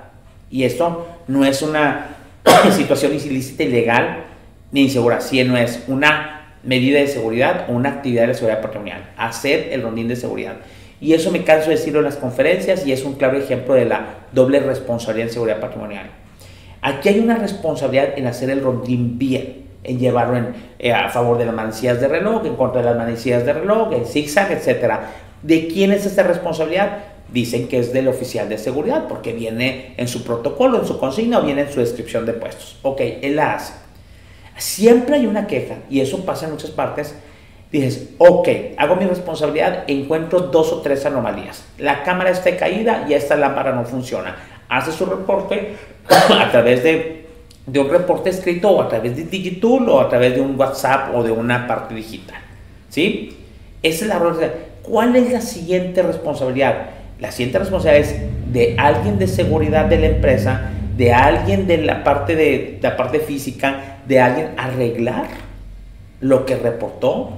y 0.51 0.63
esto 0.63 1.07
no 1.27 1.45
es 1.45 1.61
una 1.63 2.17
situación 2.71 3.13
ilícita 3.13 3.63
y 3.63 3.69
legal 3.69 4.25
ni 4.71 4.83
insegura, 4.83 5.19
si 5.19 5.43
no 5.43 5.57
es 5.57 5.83
una 5.87 6.53
medida 6.63 6.99
de 6.99 7.07
seguridad 7.07 7.65
o 7.69 7.73
una 7.73 7.89
actividad 7.89 8.27
de 8.27 8.35
seguridad 8.35 8.61
patrimonial, 8.61 9.09
hacer 9.17 9.69
el 9.71 9.81
rondín 9.81 10.07
de 10.07 10.15
seguridad. 10.15 10.57
Y 11.01 11.13
eso 11.13 11.31
me 11.31 11.43
canso 11.43 11.69
de 11.69 11.77
decirlo 11.77 11.99
en 11.99 12.05
las 12.05 12.17
conferencias 12.17 12.85
y 12.85 12.91
es 12.91 13.03
un 13.03 13.13
claro 13.13 13.37
ejemplo 13.37 13.73
de 13.73 13.85
la 13.85 14.05
doble 14.31 14.59
responsabilidad 14.59 15.29
en 15.29 15.33
seguridad 15.33 15.59
patrimonial. 15.59 16.11
Aquí 16.81 17.09
hay 17.09 17.19
una 17.19 17.35
responsabilidad 17.35 18.17
en 18.17 18.27
hacer 18.27 18.49
el 18.49 18.61
rondín 18.61 19.17
bien, 19.17 19.65
en 19.83 19.99
llevarlo 19.99 20.53
eh, 20.77 20.93
a 20.93 21.09
favor 21.09 21.37
de 21.37 21.45
las 21.45 21.55
manecillas 21.55 21.99
de 21.99 22.07
reloj, 22.07 22.45
en 22.45 22.55
contra 22.55 22.81
de 22.81 22.87
las 22.87 22.97
manecillas 22.97 23.45
de 23.45 23.53
reloj, 23.53 23.93
en 23.93 24.05
zigzag, 24.05 24.51
etc. 24.51 24.93
¿De 25.43 25.67
quién 25.67 25.91
es 25.91 26.05
esta 26.05 26.23
responsabilidad? 26.23 26.99
Dicen 27.31 27.67
que 27.67 27.79
es 27.79 27.93
del 27.93 28.07
oficial 28.07 28.49
de 28.49 28.57
seguridad, 28.57 29.07
porque 29.07 29.33
viene 29.33 29.93
en 29.97 30.07
su 30.07 30.23
protocolo, 30.23 30.79
en 30.79 30.87
su 30.87 30.97
consigna 30.99 31.39
o 31.39 31.43
viene 31.43 31.61
en 31.61 31.71
su 31.71 31.79
descripción 31.79 32.25
de 32.25 32.33
puestos. 32.33 32.79
Ok, 32.81 33.01
él 33.21 33.35
la 33.35 33.55
hace. 33.55 33.73
Siempre 34.57 35.15
hay 35.15 35.25
una 35.25 35.47
queja, 35.47 35.75
y 35.89 36.01
eso 36.01 36.25
pasa 36.25 36.45
en 36.45 36.53
muchas 36.53 36.71
partes. 36.71 37.15
Dices, 37.71 38.09
ok, 38.17 38.47
hago 38.77 38.95
mi 38.95 39.05
responsabilidad, 39.05 39.83
encuentro 39.87 40.39
dos 40.39 40.73
o 40.73 40.81
tres 40.81 41.05
anomalías. 41.05 41.63
La 41.77 42.03
cámara 42.03 42.31
está 42.31 42.57
caída 42.57 43.05
y 43.07 43.13
esta 43.13 43.35
lámpara 43.35 43.73
no 43.73 43.85
funciona. 43.85 44.35
Hace 44.69 44.91
su 44.91 45.05
reporte 45.05 45.75
a 46.29 46.51
través 46.51 46.83
de, 46.83 47.25
de, 47.65 47.79
un 47.79 47.89
reporte 47.89 48.29
escrito 48.29 48.69
o 48.71 48.81
a 48.81 48.89
través 48.89 49.15
de 49.15 49.23
Digitool 49.23 49.89
o 49.89 50.01
a 50.01 50.09
través 50.09 50.35
de 50.35 50.41
un 50.41 50.59
WhatsApp 50.59 51.13
o 51.15 51.23
de 51.23 51.31
una 51.31 51.67
parte 51.67 51.93
digital. 51.95 52.41
¿Sí? 52.89 53.37
Esa 53.83 54.05
es 54.05 54.09
la 54.09 54.19
¿Cuál 54.81 55.15
es 55.15 55.31
la 55.31 55.41
siguiente 55.41 56.01
responsabilidad? 56.01 56.89
La 57.19 57.31
siguiente 57.31 57.59
responsabilidad 57.59 58.09
es 58.09 58.15
de 58.51 58.75
alguien 58.77 59.19
de 59.19 59.27
seguridad 59.27 59.85
de 59.85 59.99
la 59.99 60.07
empresa, 60.07 60.71
de 60.97 61.13
alguien 61.13 61.67
de 61.67 61.77
la 61.77 62.03
parte 62.03 62.35
de 62.35 62.79
la 62.81 62.97
parte 62.97 63.19
física, 63.19 63.99
de 64.07 64.19
alguien 64.19 64.49
arreglar 64.57 65.27
lo 66.21 66.45
que 66.45 66.55
reportó 66.55 67.37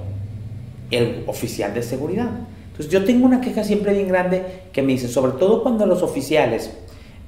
el 0.90 1.24
oficial 1.26 1.74
de 1.74 1.82
seguridad. 1.82 2.30
Entonces 2.70 2.90
yo 2.90 3.04
tengo 3.04 3.26
una 3.26 3.40
queja 3.40 3.64
siempre 3.64 3.92
bien 3.92 4.08
grande 4.08 4.42
que 4.72 4.82
me 4.82 4.92
dice, 4.92 5.08
sobre 5.08 5.32
todo 5.32 5.62
cuando 5.62 5.84
los 5.84 6.02
oficiales 6.02 6.76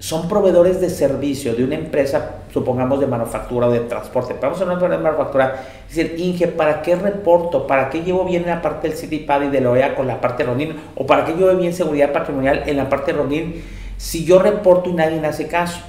son 0.04 0.28
proveedores 0.28 0.82
de 0.82 0.90
servicio 0.90 1.54
de 1.54 1.64
una 1.64 1.76
empresa, 1.76 2.42
supongamos 2.52 3.00
de 3.00 3.06
manufactura 3.06 3.68
o 3.68 3.70
de 3.70 3.80
transporte. 3.80 4.36
Vamos 4.38 4.60
a 4.60 4.64
hablar 4.64 4.90
de 4.90 4.98
manufactura. 4.98 5.64
Es 5.88 5.96
decir, 5.96 6.20
Inge, 6.20 6.48
¿para 6.48 6.82
qué 6.82 6.94
reporto? 6.94 7.66
¿Para 7.66 7.88
qué 7.88 8.02
llevo 8.02 8.26
bien 8.26 8.44
la 8.44 8.60
parte 8.60 8.86
del 8.86 8.98
CITIPAD 8.98 9.44
y 9.44 9.48
del 9.48 9.66
OEA 9.66 9.94
con 9.94 10.06
la 10.06 10.20
parte 10.20 10.42
de 10.42 10.50
Rondín? 10.50 10.76
¿O 10.94 11.06
para 11.06 11.24
qué 11.24 11.32
llevo 11.32 11.56
bien 11.56 11.72
seguridad 11.72 12.12
patrimonial 12.12 12.64
en 12.66 12.76
la 12.76 12.90
parte 12.90 13.12
de 13.12 13.18
Rondín 13.18 13.64
si 13.96 14.26
yo 14.26 14.38
reporto 14.40 14.90
y 14.90 14.92
nadie 14.92 15.18
me 15.18 15.28
hace 15.28 15.48
caso? 15.48 15.80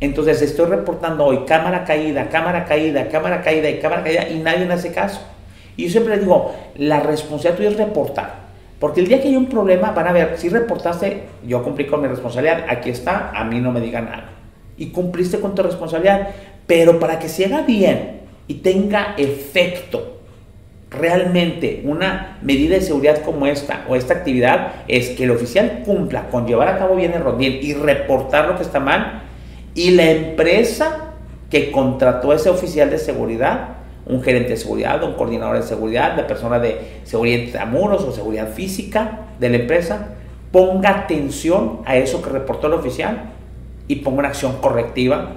Entonces 0.00 0.42
estoy 0.42 0.66
reportando 0.66 1.24
hoy 1.24 1.44
cámara 1.46 1.84
caída, 1.84 2.28
cámara 2.28 2.64
caída, 2.64 3.06
cámara 3.06 3.40
caída 3.40 3.70
y 3.70 3.78
cámara 3.78 4.02
caída 4.02 4.28
y 4.28 4.40
nadie 4.40 4.66
me 4.66 4.74
hace 4.74 4.90
caso. 4.90 5.20
Y 5.76 5.84
yo 5.84 5.90
siempre 5.90 6.16
les 6.16 6.24
digo, 6.24 6.56
la 6.74 6.98
responsabilidad 6.98 7.56
tuya 7.56 7.70
es 7.70 7.76
reportar. 7.76 8.39
Porque 8.80 9.00
el 9.00 9.08
día 9.08 9.20
que 9.20 9.28
hay 9.28 9.36
un 9.36 9.46
problema 9.46 9.92
van 9.92 10.08
a 10.08 10.12
ver, 10.12 10.34
si 10.38 10.48
reportaste, 10.48 11.24
yo 11.46 11.62
cumplí 11.62 11.86
con 11.86 12.00
mi 12.00 12.08
responsabilidad, 12.08 12.64
aquí 12.68 12.90
está, 12.90 13.30
a 13.30 13.44
mí 13.44 13.60
no 13.60 13.70
me 13.70 13.80
digan 13.80 14.06
nada. 14.06 14.30
Y 14.78 14.86
cumpliste 14.86 15.38
con 15.38 15.54
tu 15.54 15.62
responsabilidad. 15.62 16.30
Pero 16.66 16.98
para 16.98 17.18
que 17.18 17.28
se 17.28 17.44
haga 17.44 17.60
bien 17.62 18.22
y 18.48 18.54
tenga 18.54 19.14
efecto 19.18 20.16
realmente 20.90 21.82
una 21.84 22.38
medida 22.42 22.74
de 22.74 22.80
seguridad 22.80 23.22
como 23.22 23.46
esta 23.46 23.84
o 23.88 23.96
esta 23.96 24.14
actividad, 24.14 24.72
es 24.88 25.10
que 25.10 25.24
el 25.24 25.30
oficial 25.30 25.82
cumpla 25.84 26.28
con 26.30 26.46
llevar 26.46 26.68
a 26.68 26.78
cabo 26.78 26.96
bien 26.96 27.12
el 27.12 27.22
rondín 27.22 27.58
y 27.62 27.74
reportar 27.74 28.48
lo 28.48 28.56
que 28.56 28.62
está 28.62 28.80
mal 28.80 29.22
y 29.74 29.92
la 29.92 30.10
empresa 30.10 31.12
que 31.50 31.70
contrató 31.70 32.30
a 32.30 32.36
ese 32.36 32.48
oficial 32.48 32.90
de 32.90 32.98
seguridad, 32.98 33.76
un 34.10 34.22
gerente 34.22 34.50
de 34.50 34.56
seguridad, 34.56 35.02
un 35.02 35.14
coordinador 35.14 35.56
de 35.56 35.62
seguridad, 35.62 36.16
la 36.16 36.26
persona 36.26 36.58
de 36.58 37.00
seguridad 37.04 37.60
de 37.60 37.66
muros 37.66 38.02
o 38.02 38.12
seguridad 38.12 38.48
física 38.48 39.20
de 39.38 39.48
la 39.48 39.56
empresa, 39.56 40.08
ponga 40.52 40.90
atención 40.90 41.80
a 41.84 41.96
eso 41.96 42.20
que 42.22 42.30
reportó 42.30 42.66
el 42.66 42.74
oficial 42.74 43.30
y 43.88 43.96
ponga 43.96 44.20
una 44.20 44.28
acción 44.28 44.56
correctiva 44.60 45.32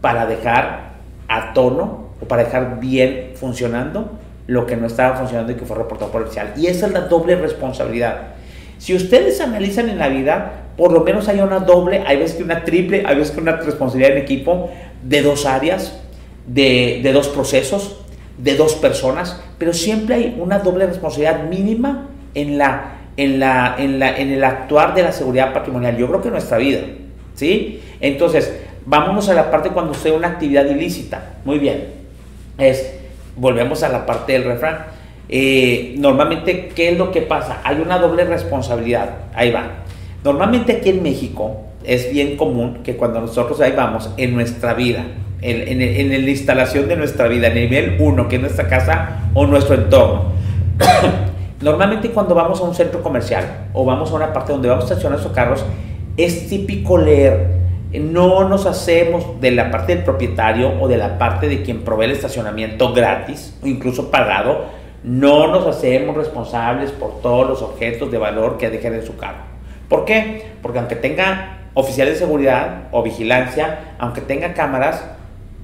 para 0.00 0.26
dejar 0.26 0.92
a 1.28 1.52
tono 1.52 2.08
o 2.20 2.26
para 2.26 2.44
dejar 2.44 2.80
bien 2.80 3.32
funcionando 3.34 4.18
lo 4.46 4.66
que 4.66 4.76
no 4.76 4.86
estaba 4.86 5.16
funcionando 5.16 5.52
y 5.52 5.54
que 5.54 5.64
fue 5.64 5.76
reportado 5.76 6.10
por 6.10 6.22
el 6.22 6.26
oficial. 6.26 6.52
Y 6.56 6.66
esa 6.66 6.86
es 6.86 6.92
la 6.92 7.02
doble 7.02 7.36
responsabilidad. 7.36 8.34
Si 8.78 8.94
ustedes 8.94 9.40
analizan 9.40 9.88
en 9.88 9.98
la 9.98 10.08
vida, 10.08 10.52
por 10.76 10.92
lo 10.92 11.04
menos 11.04 11.28
hay 11.28 11.40
una 11.40 11.60
doble, 11.60 12.02
hay 12.04 12.16
veces 12.16 12.36
que 12.36 12.42
una 12.42 12.64
triple, 12.64 13.04
hay 13.06 13.16
veces 13.16 13.32
que 13.32 13.40
una 13.40 13.56
responsabilidad 13.56 14.16
en 14.16 14.22
equipo 14.22 14.70
de 15.02 15.22
dos 15.22 15.46
áreas, 15.46 16.01
de, 16.46 17.00
de 17.02 17.12
dos 17.12 17.28
procesos, 17.28 17.98
de 18.38 18.56
dos 18.56 18.74
personas, 18.74 19.40
pero 19.58 19.72
siempre 19.72 20.14
hay 20.16 20.36
una 20.38 20.58
doble 20.58 20.86
responsabilidad 20.86 21.44
mínima 21.44 22.08
en, 22.34 22.58
la, 22.58 22.94
en, 23.16 23.38
la, 23.38 23.76
en, 23.78 23.98
la, 23.98 24.16
en 24.18 24.30
el 24.30 24.42
actuar 24.42 24.94
de 24.94 25.02
la 25.02 25.12
seguridad 25.12 25.52
patrimonial. 25.52 25.96
Yo 25.96 26.08
creo 26.08 26.20
que 26.22 26.28
en 26.28 26.34
nuestra 26.34 26.58
vida, 26.58 26.80
¿sí? 27.34 27.80
Entonces, 28.00 28.52
vámonos 28.84 29.28
a 29.28 29.34
la 29.34 29.50
parte 29.50 29.70
cuando 29.70 29.92
usted 29.92 30.12
una 30.12 30.28
actividad 30.28 30.66
ilícita. 30.66 31.34
Muy 31.44 31.58
bien. 31.58 31.84
Es, 32.58 32.94
volvemos 33.36 33.82
a 33.82 33.88
la 33.88 34.06
parte 34.06 34.32
del 34.32 34.44
refrán. 34.44 34.86
Eh, 35.28 35.94
normalmente, 35.98 36.68
¿qué 36.74 36.90
es 36.90 36.98
lo 36.98 37.12
que 37.12 37.22
pasa? 37.22 37.60
Hay 37.64 37.80
una 37.80 37.98
doble 37.98 38.24
responsabilidad. 38.24 39.10
Ahí 39.34 39.50
va. 39.50 39.84
Normalmente 40.24 40.72
aquí 40.72 40.90
en 40.90 41.02
México 41.02 41.62
es 41.84 42.12
bien 42.12 42.36
común 42.36 42.80
que 42.82 42.96
cuando 42.96 43.20
nosotros 43.20 43.60
ahí 43.60 43.72
vamos 43.72 44.10
en 44.16 44.34
nuestra 44.34 44.74
vida, 44.74 45.04
en, 45.42 45.82
en, 45.82 46.24
la 46.24 46.30
instalación 46.30 46.88
de 46.88 46.96
nuestra 46.96 47.28
vida, 47.28 47.50
nivel 47.50 47.96
1, 47.98 48.28
que 48.28 48.36
es 48.36 48.42
nuestra 48.42 48.68
casa 48.68 49.30
o 49.34 49.46
nuestro 49.46 49.74
entorno, 49.74 50.32
normalmente 51.60 52.10
cuando 52.10 52.34
vamos 52.34 52.60
a 52.60 52.64
un 52.64 52.74
centro 52.74 53.02
comercial 53.02 53.68
o 53.72 53.84
vamos 53.84 54.10
a 54.10 54.14
una 54.14 54.32
parte 54.32 54.52
donde 54.52 54.68
vamos 54.68 54.84
a 54.84 54.86
estacionar 54.88 55.12
nuestros 55.12 55.34
carros, 55.34 55.64
es 56.16 56.48
típico 56.48 56.96
leer 56.98 57.62
no 58.00 58.48
nos 58.48 58.66
hacemos 58.66 59.40
de 59.40 59.50
la 59.50 59.70
parte 59.70 59.94
del 59.94 60.04
propietario 60.04 60.80
o 60.80 60.88
de 60.88 60.96
la 60.96 61.18
parte 61.18 61.48
de 61.48 61.62
quien 61.62 61.82
provee 61.82 62.06
el 62.06 62.12
estacionamiento 62.12 62.92
gratis 62.92 63.58
o 63.62 63.66
incluso 63.66 64.10
pagado, 64.10 64.64
no 65.04 65.48
nos 65.48 65.66
hacemos 65.66 66.16
responsables 66.16 66.90
por 66.92 67.20
todos 67.20 67.48
los 67.48 67.62
objetos 67.62 68.10
de 68.10 68.18
valor 68.18 68.56
que 68.56 68.70
dejen 68.70 68.94
en 68.94 69.04
su 69.04 69.16
carro. 69.16 69.42
¿Por 69.88 70.04
qué? 70.04 70.52
Porque 70.62 70.78
aunque 70.78 70.96
tenga 70.96 71.58
oficiales 71.74 72.14
de 72.14 72.20
seguridad 72.20 72.84
o 72.92 73.02
vigilancia, 73.02 73.94
aunque 73.98 74.20
tenga 74.20 74.54
cámaras, 74.54 75.04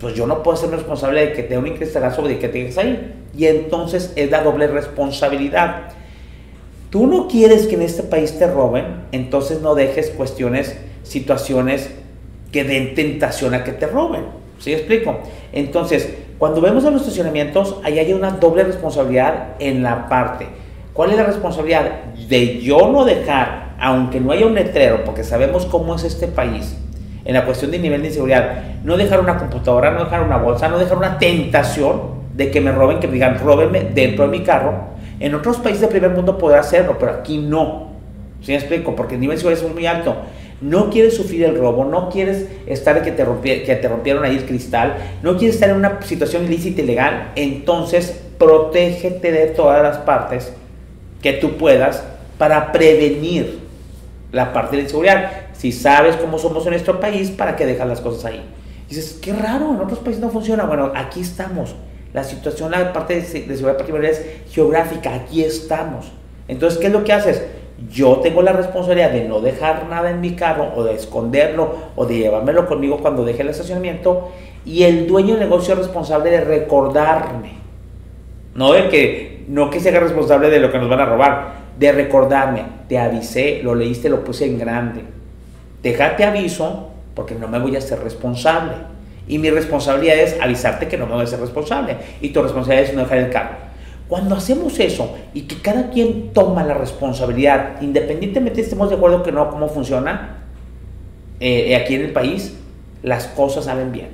pues 0.01 0.15
yo 0.15 0.27
no 0.27 0.43
puedo 0.43 0.57
ser 0.57 0.71
responsable 0.71 1.27
de 1.27 1.33
que 1.33 1.43
tenga 1.43 1.69
un 1.69 1.77
cristalazo 1.77 2.23
de 2.23 2.39
que 2.39 2.49
tengas 2.49 2.79
ahí. 2.79 3.15
Y 3.37 3.47
entonces 3.47 4.13
es 4.17 4.31
la 4.31 4.43
doble 4.43 4.67
responsabilidad. 4.67 5.93
Tú 6.91 7.07
no 7.07 7.29
quieres 7.29 7.67
que 7.67 7.75
en 7.75 7.83
este 7.83 8.03
país 8.03 8.39
te 8.39 8.47
roben, 8.47 9.03
entonces 9.13 9.61
no 9.61 9.75
dejes 9.75 10.11
cuestiones, 10.11 10.79
situaciones 11.03 11.91
que 12.53 12.65
den 12.65 12.95
tentación 12.95 13.55
a 13.55 13.65
que 13.65 13.73
te 13.73 13.87
roben. 13.87 14.23
¿Sí 14.59 14.73
explico? 14.73 15.19
Entonces, 15.53 16.09
cuando 16.39 16.61
vemos 16.61 16.85
a 16.85 16.91
los 16.91 17.03
estacionamientos, 17.03 17.77
ahí 17.85 17.99
hay 17.99 18.13
una 18.13 18.31
doble 18.31 18.65
responsabilidad 18.65 19.57
en 19.59 19.83
la 19.83 20.09
parte. 20.09 20.47
¿Cuál 20.93 21.11
es 21.11 21.17
la 21.17 21.25
responsabilidad? 21.25 22.05
De 22.29 22.61
yo 22.61 22.89
no 22.89 23.05
dejar 23.05 23.69
aunque 23.79 24.21
no 24.21 24.33
haya 24.33 24.47
un 24.47 24.55
letrero, 24.55 25.05
porque 25.05 25.23
sabemos 25.23 25.65
cómo 25.67 25.95
es 25.95 26.05
este 26.05 26.27
país, 26.27 26.77
en 27.29 27.35
la 27.35 27.45
cuestión 27.45 27.71
de 27.71 27.79
nivel 27.79 28.01
de 28.01 28.09
inseguridad, 28.09 28.63
no 28.83 28.97
dejar 28.97 29.21
una 29.21 29.37
computadora, 29.37 29.91
no 29.91 30.05
dejar 30.05 30.23
una 30.23 30.39
bolsa, 30.39 30.67
no 30.69 30.79
dejar 30.79 30.97
una 30.97 31.19
tentación 31.19 32.01
de 32.35 32.51
que 32.51 32.63
me 32.63 32.73
roben, 32.73 33.01
que 33.01 33.07
me 33.07 33.13
digan, 33.13 33.39
róbenme 33.39 33.83
dentro 33.95 34.25
de 34.25 34.31
mi 34.31 34.43
carro. 34.43 34.73
En 35.21 35.35
otros 35.35 35.59
países 35.59 35.83
del 35.83 35.91
primer 35.91 36.13
mundo 36.13 36.39
podrá 36.39 36.61
hacerlo, 36.61 36.97
pero 36.99 37.13
aquí 37.13 37.37
no. 37.37 37.89
¿Sí 38.41 38.53
me 38.53 38.57
explico? 38.57 38.97
Porque 38.97 39.17
el 39.17 39.21
nivel 39.21 39.37
de 39.37 39.43
seguridad 39.43 39.63
es 39.63 39.75
muy 39.75 39.87
alto. 39.87 40.17
no 40.63 40.89
quieres 40.89 41.17
sufrir 41.17 41.45
el 41.45 41.59
robo, 41.59 41.85
no 41.85 42.09
quieres 42.09 42.49
estar 42.67 43.03
que 43.03 43.13
te, 43.13 43.27
que 43.63 43.77
te 43.77 43.89
rompieron 43.89 44.25
ahí 44.25 44.39
el 44.39 44.47
cristal, 44.47 44.95
no 45.23 45.37
quieres 45.37 45.57
estar 45.57 45.69
en 45.69 45.77
una 45.77 46.01
situación 46.01 46.47
ilícita 46.47 46.81
y 46.81 46.87
legal, 46.87 47.33
entonces 47.37 48.23
protégete 48.39 49.33
de 49.33 49.47
todas 49.49 49.83
las 49.83 49.99
partes 49.99 50.51
que 51.21 51.35
tú 51.35 51.59
puedas 51.59 52.03
para 52.39 52.73
prevenir 52.73 53.59
la 54.33 54.55
parte 54.55 54.73
de 54.73 54.77
la 54.79 54.83
inseguridad. 54.85 55.48
Si 55.59 55.73
sabes 55.73 56.15
cómo 56.17 56.39
somos 56.39 56.65
en 56.67 56.71
nuestro 56.71 57.01
país, 57.01 57.33
¿para 57.33 57.57
qué 57.57 57.67
dejas 57.67 57.89
las 57.89 58.01
cosas 58.01 58.25
ahí? 58.27 58.41
dices, 58.89 59.19
qué 59.21 59.33
raro, 59.33 59.75
en 59.75 59.81
otros 59.81 59.99
países 59.99 60.23
no 60.23 60.31
funciona. 60.31 60.65
Bueno, 60.65 60.93
aquí 60.95 61.21
estamos. 61.21 61.75
La 62.15 62.23
situación, 62.23 62.71
la 62.71 62.93
parte 62.93 63.17
de, 63.17 63.23
seguridad 63.23 63.77
patrimonial 63.77 64.13
es 64.13 64.25
geográfica, 64.51 65.15
aquí 65.15 65.43
estamos. 65.43 66.13
Entonces, 66.47 66.79
¿qué 66.79 66.87
es 66.87 66.93
lo 66.93 67.03
que 67.03 67.13
haces? 67.13 67.45
Yo 67.91 68.19
tengo 68.19 68.41
la 68.41 68.53
responsabilidad 68.53 69.11
de 69.11 69.25
no 69.25 69.41
dejar 69.41 69.89
nada 69.89 70.11
en 70.11 70.21
mi 70.21 70.37
carro 70.37 70.73
o 70.77 70.85
de 70.85 70.95
esconderlo 70.95 71.75
o 71.97 72.07
de 72.07 72.19
llevármelo 72.19 72.67
conmigo 72.67 72.99
cuando 72.99 73.25
deje 73.25 73.43
el 73.43 73.49
estacionamiento 73.49 74.31
y 74.65 74.85
el 74.85 75.09
dueño 75.09 75.35
del 75.35 75.41
negocio 75.41 75.75
es 75.75 75.81
responsable 75.81 76.31
de 76.31 76.41
recordarme. 76.41 77.59
No 78.55 78.73
de 78.73 78.89
que 78.89 79.45
no 79.49 79.71
que 79.71 79.81
se 79.81 79.89
haga 79.89 80.01
responsable 80.01 80.51
de 80.51 80.61
lo 80.61 80.71
que 80.71 80.79
nos 80.79 80.89
van 80.89 81.01
a 81.01 81.07
robar, 81.07 81.53
de 81.77 81.91
recordarme, 81.91 82.63
te 82.89 82.99
avisé, 82.99 83.61
lo 83.63 83.75
leíste, 83.75 84.09
lo 84.09 84.23
puse 84.23 84.47
en 84.47 84.59
grande. 84.59 85.18
Déjate 85.83 86.25
aviso 86.25 86.91
porque 87.15 87.35
no 87.35 87.49
me 87.49 87.59
voy 87.59 87.77
a 87.77 87.81
ser 87.81 88.01
responsable. 88.01 88.73
Y 89.27 89.39
mi 89.39 89.51
responsabilidad 89.51 90.17
es 90.17 90.41
avisarte 90.41 90.89
que 90.89 90.97
no 90.97 91.07
me 91.07 91.15
voy 91.15 91.25
a 91.25 91.27
ser 91.27 91.41
responsable. 91.41 91.97
Y 92.21 92.31
tu 92.31 92.43
responsabilidad 92.43 92.89
es 92.89 92.95
no 92.95 93.03
dejar 93.03 93.19
el 93.19 93.31
carro. 93.31 93.57
Cuando 94.09 94.35
hacemos 94.35 94.79
eso 94.81 95.17
y 95.35 95.43
que 95.43 95.61
cada 95.61 95.91
quien 95.91 96.33
toma 96.33 96.65
la 96.65 96.75
responsabilidad, 96.75 97.83
independientemente 97.83 98.63
estemos 98.63 98.89
de 98.89 98.97
acuerdo 98.97 99.23
que 99.23 99.33
no, 99.33 99.51
cómo 99.51 99.69
funciona, 99.69 100.39
eh, 101.41 101.77
aquí 101.77 101.95
en 101.95 102.03
el 102.03 102.13
país, 102.13 102.55
las 103.03 103.27
cosas 103.27 103.67
salen 103.67 103.93
bien. 103.93 104.09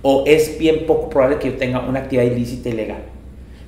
O 0.00 0.24
es 0.26 0.58
bien 0.58 0.86
poco 0.86 1.10
probable 1.10 1.38
que 1.38 1.50
yo 1.50 1.56
tenga 1.58 1.80
una 1.80 2.00
actividad 2.00 2.24
ilícita 2.24 2.70
y 2.70 2.72
legal. 2.72 3.02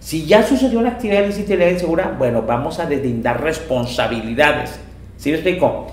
Si 0.00 0.24
ya 0.24 0.42
sucedió 0.42 0.78
una 0.78 0.90
actividad 0.90 1.24
ilícita 1.24 1.54
y 1.54 1.56
legal 1.56 1.74
insegura, 1.74 2.14
bueno, 2.18 2.42
vamos 2.42 2.78
a 2.78 2.86
deslindar 2.86 3.42
responsabilidades. 3.42 4.78
¿Sí 5.18 5.30
me 5.30 5.36
explico? 5.36 5.88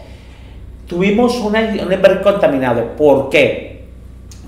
Tuvimos 0.88 1.40
un 1.40 1.56
embarque 1.56 2.22
contaminado. 2.22 2.96
¿Por 2.98 3.30
qué? 3.30 3.84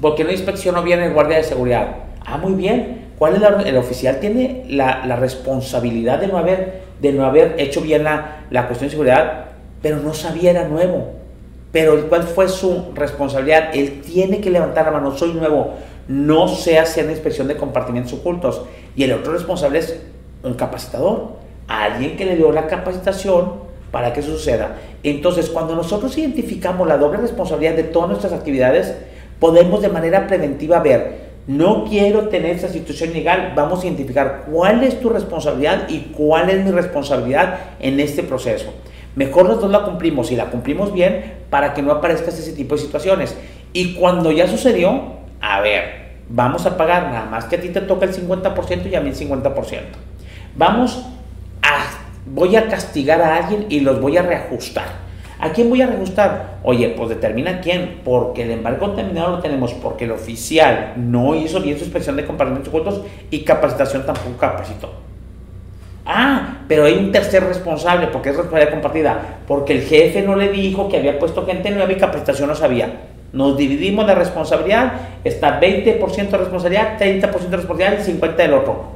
Porque 0.02 0.24
no 0.24 0.32
inspeccionó 0.32 0.84
bien 0.84 1.02
el 1.02 1.14
guardia 1.14 1.38
de 1.38 1.44
seguridad. 1.44 1.96
Ah, 2.26 2.38
muy 2.38 2.54
bien. 2.54 3.06
¿Cuál 3.18 3.36
es 3.36 3.66
el 3.66 3.78
oficial 3.78 4.20
tiene 4.20 4.66
la, 4.68 5.16
responsabilidad 5.16 6.20
de 6.20 6.28
no 6.28 6.38
haber, 6.38 6.82
de 7.00 7.14
no 7.14 7.26
haber 7.26 7.56
hecho 7.58 7.82
bien 7.82 8.04
la, 8.04 8.46
la 8.50 8.68
cuestión 8.68 8.88
de 8.88 8.92
seguridad, 8.92 9.46
pero 9.82 9.98
no 9.98 10.14
sabía, 10.14 10.52
era 10.52 10.68
nuevo. 10.68 11.14
Pero 11.72 12.10
¿cuál 12.10 12.24
fue 12.24 12.50
su 12.50 12.92
responsabilidad? 12.94 13.70
Él 13.74 14.02
tiene 14.02 14.42
que 14.42 14.50
levantar 14.50 14.86
la 14.86 14.92
mano, 14.92 15.18
soy 15.18 15.34
nuevo, 15.34 15.76
no 16.08 16.48
sé 16.48 16.78
hacer 16.78 17.06
la 17.06 17.12
inspección 17.12 17.48
de 17.48 17.56
compartimentos 17.56 18.14
ocultos. 18.14 18.62
Y 18.96 19.04
el 19.04 19.14
otro 19.14 19.32
responsable 19.34 19.80
es 19.80 20.02
un 20.44 20.56
capacitador, 20.56 21.34
alguien 21.68 22.18
que 22.18 22.26
le 22.26 22.36
dio 22.36 22.52
la 22.52 22.68
capacitación 22.68 23.65
para 23.96 24.12
que 24.12 24.22
suceda. 24.22 24.76
Entonces, 25.04 25.50
cuando 25.50 25.74
nosotros 25.74 26.18
identificamos 26.18 26.86
la 26.86 26.98
doble 26.98 27.20
responsabilidad 27.20 27.76
de 27.76 27.84
todas 27.84 28.10
nuestras 28.10 28.34
actividades, 28.34 28.94
podemos 29.40 29.82
de 29.82 29.88
manera 29.88 30.28
preventiva 30.28 30.82
ver, 30.82 31.30
no 31.48 31.86
quiero 31.86 32.28
tener 32.28 32.58
esa 32.58 32.68
situación 32.68 33.14
legal, 33.14 33.54
vamos 33.56 33.80
a 33.82 33.86
identificar 33.86 34.48
cuál 34.52 34.84
es 34.84 35.00
tu 35.00 35.08
responsabilidad 35.08 35.88
y 35.88 36.12
cuál 36.14 36.50
es 36.50 36.66
mi 36.66 36.72
responsabilidad 36.72 37.58
en 37.80 38.02
este 38.02 38.22
proceso. 38.22 38.66
Mejor 39.16 39.48
los 39.48 39.62
dos 39.62 39.72
la 39.72 39.84
cumplimos 39.84 40.30
y 40.30 40.36
la 40.36 40.48
cumplimos 40.48 40.92
bien 40.92 41.36
para 41.50 41.74
que 41.74 41.82
no 41.82 41.94
aparezca 41.94 42.32
ese 42.32 42.52
tipo 42.52 42.76
de 42.76 42.82
situaciones. 42.82 43.38
Y 43.72 43.94
cuando 43.94 44.30
ya 44.34 44.46
sucedió, 44.50 45.04
a 45.40 45.62
ver, 45.62 45.84
vamos 46.28 46.66
a 46.66 46.76
pagar 46.76 47.14
nada 47.14 47.28
más 47.28 47.46
que 47.46 47.56
a 47.56 47.62
ti 47.62 47.70
te 47.70 47.80
toca 47.80 48.04
el 48.04 48.14
50% 48.14 48.92
y 48.92 48.96
a 48.96 49.00
mí 49.00 49.12
el 49.12 49.16
50%. 49.16 49.80
Vamos 50.58 51.02
a, 51.62 52.05
voy 52.26 52.56
a 52.56 52.68
castigar 52.68 53.22
a 53.22 53.38
alguien 53.38 53.66
y 53.70 53.82
los 53.82 54.02
voy 54.02 54.18
a 54.18 54.22
reajustar. 54.22 55.06
¿A 55.40 55.50
quién 55.50 55.70
voy 55.70 55.82
a 55.82 55.88
reajustar? 55.88 56.60
Oye, 56.64 56.94
pues 56.96 57.10
determina 57.10 57.60
quién, 57.60 58.02
porque 58.04 58.44
el 58.44 58.52
embargo 58.52 58.88
contaminado 58.88 59.36
lo 59.36 59.40
tenemos 59.42 59.74
porque 59.74 60.06
el 60.06 60.12
oficial 60.12 60.94
no 60.96 61.36
hizo 61.36 61.60
bien 61.60 61.78
su 61.78 61.84
inspección 61.84 62.16
de 62.16 62.26
compartimentos 62.26 62.70
ocultos 62.70 63.02
y 63.30 63.44
capacitación 63.44 64.06
tampoco 64.06 64.38
capacitó. 64.38 64.92
Ah, 66.06 66.60
pero 66.68 66.86
hay 66.86 66.94
un 66.94 67.12
tercer 67.12 67.44
responsable, 67.44 68.08
porque 68.08 68.30
es 68.30 68.36
responsabilidad 68.36 68.74
compartida, 68.74 69.40
porque 69.48 69.74
el 69.74 69.82
jefe 69.82 70.22
no 70.22 70.36
le 70.36 70.50
dijo 70.50 70.88
que 70.88 70.98
había 70.98 71.20
puesto 71.20 71.46
gente 71.46 71.72
nueva 71.72 71.92
y 71.92 71.96
capacitación 71.96 72.48
no 72.48 72.56
sabía. 72.56 73.02
Nos 73.34 73.58
dividimos 73.58 74.06
la 74.06 74.16
responsabilidad, 74.16 74.94
está 75.24 75.60
20% 75.60 76.30
de 76.30 76.38
responsabilidad, 76.38 76.98
30% 76.98 77.50
de 77.50 77.58
responsabilidad 77.58 78.00
y 78.00 78.12
50% 78.12 78.36
del 78.36 78.54
otro. 78.54 78.95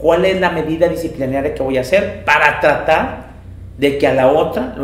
¿Cuál 0.00 0.24
es 0.24 0.40
la 0.40 0.50
medida 0.50 0.88
disciplinaria 0.88 1.54
que 1.54 1.62
voy 1.62 1.76
a 1.78 1.82
hacer 1.82 2.24
para 2.24 2.60
tratar 2.60 3.30
de 3.76 3.98
que 3.98 4.06
a 4.06 4.14
la 4.14 4.28
otra, 4.28 4.74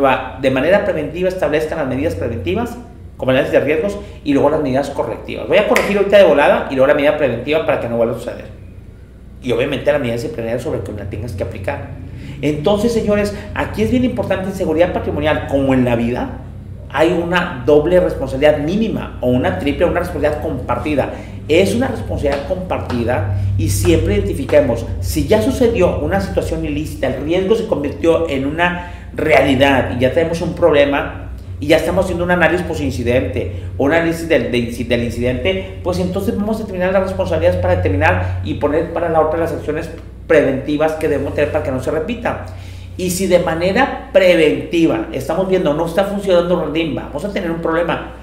de 0.41 0.51
manera 0.51 0.85
preventiva, 0.85 1.29
establezcan 1.29 1.77
las 1.77 1.87
medidas 1.87 2.15
preventivas, 2.15 2.77
como 3.15 3.31
análisis 3.31 3.53
de 3.53 3.59
riesgos, 3.61 3.97
y 4.23 4.33
luego 4.33 4.49
las 4.49 4.61
medidas 4.61 4.89
correctivas. 4.89 5.47
Voy 5.47 5.57
a 5.57 5.67
corregir 5.67 5.97
ahorita 5.97 6.17
de 6.17 6.23
volada 6.23 6.67
y 6.69 6.75
luego 6.75 6.87
la 6.87 6.93
medida 6.93 7.17
preventiva 7.17 7.65
para 7.65 7.79
que 7.79 7.89
no 7.89 7.97
vuelva 7.97 8.15
a 8.15 8.19
suceder. 8.19 8.45
Y 9.41 9.51
obviamente 9.51 9.91
la 9.91 9.99
medida 9.99 10.13
disciplinaria 10.13 10.59
sobre 10.59 10.81
que 10.81 10.91
la 10.91 11.09
tengas 11.09 11.33
que 11.33 11.43
aplicar. 11.43 11.89
Entonces, 12.41 12.93
señores, 12.93 13.35
aquí 13.55 13.83
es 13.83 13.91
bien 13.91 14.03
importante 14.03 14.49
en 14.49 14.55
seguridad 14.55 14.93
patrimonial, 14.93 15.47
como 15.47 15.73
en 15.73 15.85
la 15.85 15.95
vida, 15.95 16.29
hay 16.89 17.11
una 17.11 17.63
doble 17.65 17.99
responsabilidad 17.99 18.59
mínima 18.59 19.17
o 19.21 19.27
una 19.27 19.59
triple, 19.59 19.85
una 19.85 19.99
responsabilidad 19.99 20.41
compartida. 20.41 21.09
Es 21.47 21.73
una 21.75 21.87
responsabilidad 21.87 22.47
compartida 22.47 23.41
y 23.57 23.69
siempre 23.69 24.15
identifiquemos, 24.15 24.85
si 24.99 25.27
ya 25.27 25.41
sucedió 25.41 25.99
una 25.99 26.19
situación 26.19 26.65
ilícita, 26.65 27.07
el 27.07 27.23
riesgo 27.23 27.55
se 27.55 27.67
convirtió 27.67 28.29
en 28.29 28.45
una 28.45 29.09
realidad 29.13 29.95
y 29.95 30.01
ya 30.01 30.13
tenemos 30.13 30.41
un 30.41 30.53
problema 30.53 31.31
y 31.59 31.67
ya 31.67 31.77
estamos 31.77 32.05
haciendo 32.05 32.25
un 32.25 32.31
análisis 32.31 32.65
post-incidente 32.67 33.63
un 33.77 33.93
análisis 33.93 34.27
del, 34.27 34.53
incidente, 34.55 35.79
pues 35.83 35.99
entonces 35.99 36.35
vamos 36.35 36.57
a 36.57 36.59
determinar 36.61 36.91
las 36.91 37.03
responsabilidades 37.03 37.61
para 37.61 37.75
determinar 37.75 38.41
y 38.43 38.55
poner 38.55 38.91
para 38.91 39.09
la 39.09 39.21
otra 39.21 39.39
las 39.39 39.51
acciones 39.51 39.89
preventivas 40.27 40.93
que 40.93 41.07
debemos 41.07 41.35
tener 41.35 41.51
para 41.51 41.63
que 41.63 41.71
no 41.71 41.81
se 41.81 41.91
repita. 41.91 42.45
Y 42.97 43.11
si 43.11 43.27
de 43.27 43.39
manera 43.39 44.09
preventiva 44.11 45.07
estamos 45.13 45.47
viendo 45.47 45.73
no 45.73 45.85
está 45.85 46.05
funcionando 46.05 46.59
Rondín, 46.59 46.95
vamos 46.95 47.23
a 47.23 47.31
tener 47.31 47.51
un 47.51 47.61
problema. 47.61 48.13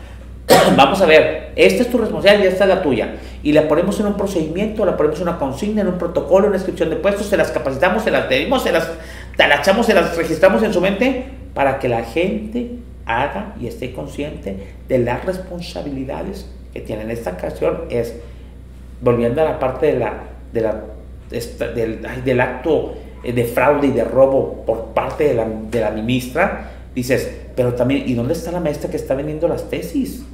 vamos 0.76 1.00
a 1.00 1.06
ver, 1.06 1.52
esta 1.56 1.82
es 1.82 1.90
tu 1.90 1.98
responsabilidad 1.98 2.44
y 2.44 2.48
esta 2.48 2.64
es 2.64 2.70
la 2.70 2.82
tuya. 2.82 3.16
Y 3.42 3.52
la 3.52 3.68
ponemos 3.68 3.98
en 4.00 4.06
un 4.06 4.16
procedimiento, 4.16 4.84
la 4.84 4.96
ponemos 4.96 5.20
en 5.20 5.28
una 5.28 5.38
consigna, 5.38 5.82
en 5.82 5.88
un 5.88 5.98
protocolo, 5.98 6.46
en 6.46 6.50
una 6.50 6.56
inscripción 6.56 6.90
de 6.90 6.96
puestos, 6.96 7.26
se 7.26 7.36
las 7.36 7.50
capacitamos, 7.50 8.02
se 8.02 8.10
las 8.10 8.28
tenemos, 8.28 8.62
se 8.62 8.72
las 8.72 8.90
talachamos, 9.36 9.86
se 9.86 9.94
las 9.94 10.16
registramos 10.16 10.62
en 10.62 10.72
su 10.72 10.80
mente 10.80 11.26
para 11.54 11.78
que 11.78 11.88
la 11.88 12.02
gente 12.04 12.72
haga 13.06 13.54
y 13.60 13.66
esté 13.66 13.92
consciente 13.92 14.74
de 14.88 14.98
las 14.98 15.24
responsabilidades 15.24 16.48
que 16.72 16.80
tiene. 16.80 17.02
En 17.02 17.10
esta 17.10 17.32
ocasión 17.32 17.82
es, 17.90 18.14
volviendo 19.00 19.40
a 19.42 19.44
la 19.44 19.58
parte 19.58 19.86
de 19.86 19.98
la, 19.98 20.14
de 20.52 20.60
la, 20.60 20.84
del, 21.74 22.06
del 22.24 22.40
acto 22.40 22.94
eh, 23.22 23.32
de 23.32 23.44
fraude 23.44 23.88
y 23.88 23.90
de 23.90 24.04
robo 24.04 24.64
por 24.66 24.86
parte 24.86 25.24
de 25.24 25.34
la, 25.34 25.46
de 25.46 25.80
la 25.80 25.90
ministra, 25.90 26.70
dices, 26.94 27.30
pero 27.56 27.74
también, 27.74 28.08
¿y 28.08 28.14
dónde 28.14 28.32
está 28.32 28.50
la 28.50 28.60
maestra 28.60 28.90
que 28.90 28.96
está 28.96 29.14
vendiendo 29.14 29.48
las 29.48 29.68
tesis? 29.68 30.24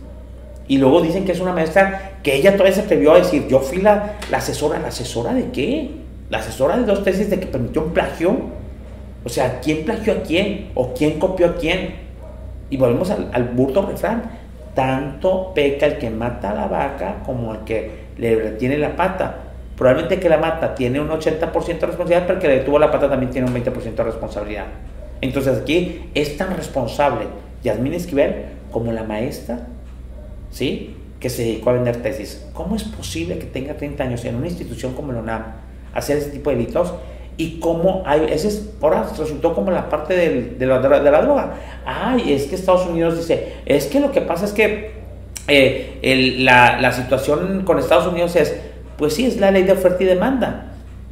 Y 0.70 0.78
luego 0.78 1.02
dicen 1.02 1.24
que 1.24 1.32
es 1.32 1.40
una 1.40 1.52
maestra 1.52 2.12
que 2.22 2.36
ella 2.36 2.52
todavía 2.52 2.72
se 2.72 2.82
atrevió 2.82 3.12
a 3.12 3.18
decir, 3.18 3.48
yo 3.48 3.58
fui 3.58 3.82
la, 3.82 4.14
asesora, 4.32 4.78
¿la 4.78 4.86
asesora 4.86 5.34
de 5.34 5.50
qué? 5.50 5.90
¿La 6.28 6.38
asesora 6.38 6.76
de 6.76 6.84
dos 6.84 7.02
tesis 7.02 7.28
de 7.28 7.40
que 7.40 7.46
permitió 7.46 7.82
un 7.82 7.92
plagio? 7.92 8.36
O 9.24 9.28
sea, 9.28 9.58
¿quién 9.58 9.84
plagió 9.84 10.12
a 10.12 10.22
quién? 10.22 10.70
¿O 10.76 10.94
quién 10.94 11.18
copió 11.18 11.48
a 11.48 11.56
quién? 11.56 11.96
Y 12.70 12.76
volvemos 12.76 13.10
al, 13.10 13.30
al 13.32 13.48
burdo 13.48 13.82
refrán. 13.84 14.22
Tanto 14.76 15.50
peca 15.56 15.86
el 15.86 15.98
que 15.98 16.08
mata 16.08 16.52
a 16.52 16.54
la 16.54 16.68
vaca 16.68 17.16
como 17.26 17.52
el 17.52 17.64
que 17.64 17.90
le 18.16 18.36
retiene 18.36 18.78
la 18.78 18.94
pata 18.94 19.38
probablemente 19.76 20.20
que 20.20 20.28
la 20.28 20.36
mata 20.36 20.74
tiene 20.74 21.00
un 21.00 21.08
80% 21.08 21.52
de 21.52 21.86
responsabilidad, 21.86 22.26
pero 22.26 22.38
que 22.38 22.48
le 22.48 22.58
detuvo 22.58 22.78
la 22.78 22.90
pata 22.90 23.08
también 23.08 23.32
tiene 23.32 23.48
un 23.48 23.54
20% 23.54 23.94
de 23.94 24.04
responsabilidad. 24.04 24.66
Entonces 25.22 25.58
aquí 25.58 26.10
es 26.14 26.36
tan 26.36 26.54
responsable 26.54 27.24
Yasmín 27.64 27.94
Esquivel 27.94 28.44
como 28.70 28.92
la 28.92 29.04
maestra, 29.04 29.66
¿sí? 30.50 30.96
Que 31.18 31.30
se 31.30 31.44
dedicó 31.44 31.70
a 31.70 31.74
vender 31.74 32.02
tesis. 32.02 32.44
¿Cómo 32.52 32.76
es 32.76 32.84
posible 32.84 33.38
que 33.38 33.46
tenga 33.46 33.74
30 33.76 34.04
años 34.04 34.24
en 34.24 34.36
una 34.36 34.46
institución 34.46 34.94
como 34.94 35.12
la 35.12 35.20
UNAM 35.20 35.44
hacer 35.94 36.18
ese 36.18 36.30
tipo 36.30 36.50
de 36.50 36.56
delitos? 36.56 36.94
Y 37.36 37.58
cómo 37.58 38.02
hay, 38.04 38.26
ese 38.30 38.48
es, 38.48 38.70
ahora 38.82 39.08
resultó 39.18 39.54
como 39.54 39.70
la 39.70 39.88
parte 39.88 40.14
de, 40.14 40.66
la, 40.66 40.78
de, 40.78 41.10
la, 41.10 41.22
droga. 41.22 41.54
Ay, 41.86 42.34
es 42.34 42.44
que 42.44 42.54
Estados 42.54 42.86
Unidos 42.86 43.16
dice, 43.16 43.54
es 43.64 43.86
que 43.86 43.98
lo 43.98 44.12
que 44.12 44.20
pasa 44.20 44.44
es 44.44 44.52
que 44.52 44.92
eh, 45.48 46.36
la, 46.38 46.78
la 46.80 46.92
situación 46.92 47.62
con 47.64 47.78
Estados 47.78 48.06
Unidos 48.06 48.36
es, 48.36 48.54
pues 48.98 49.14
sí, 49.14 49.24
es 49.24 49.38
la 49.38 49.50
ley 49.50 49.62
de 49.62 49.72
oferta 49.72 50.02
y 50.02 50.06
demanda. 50.06 50.66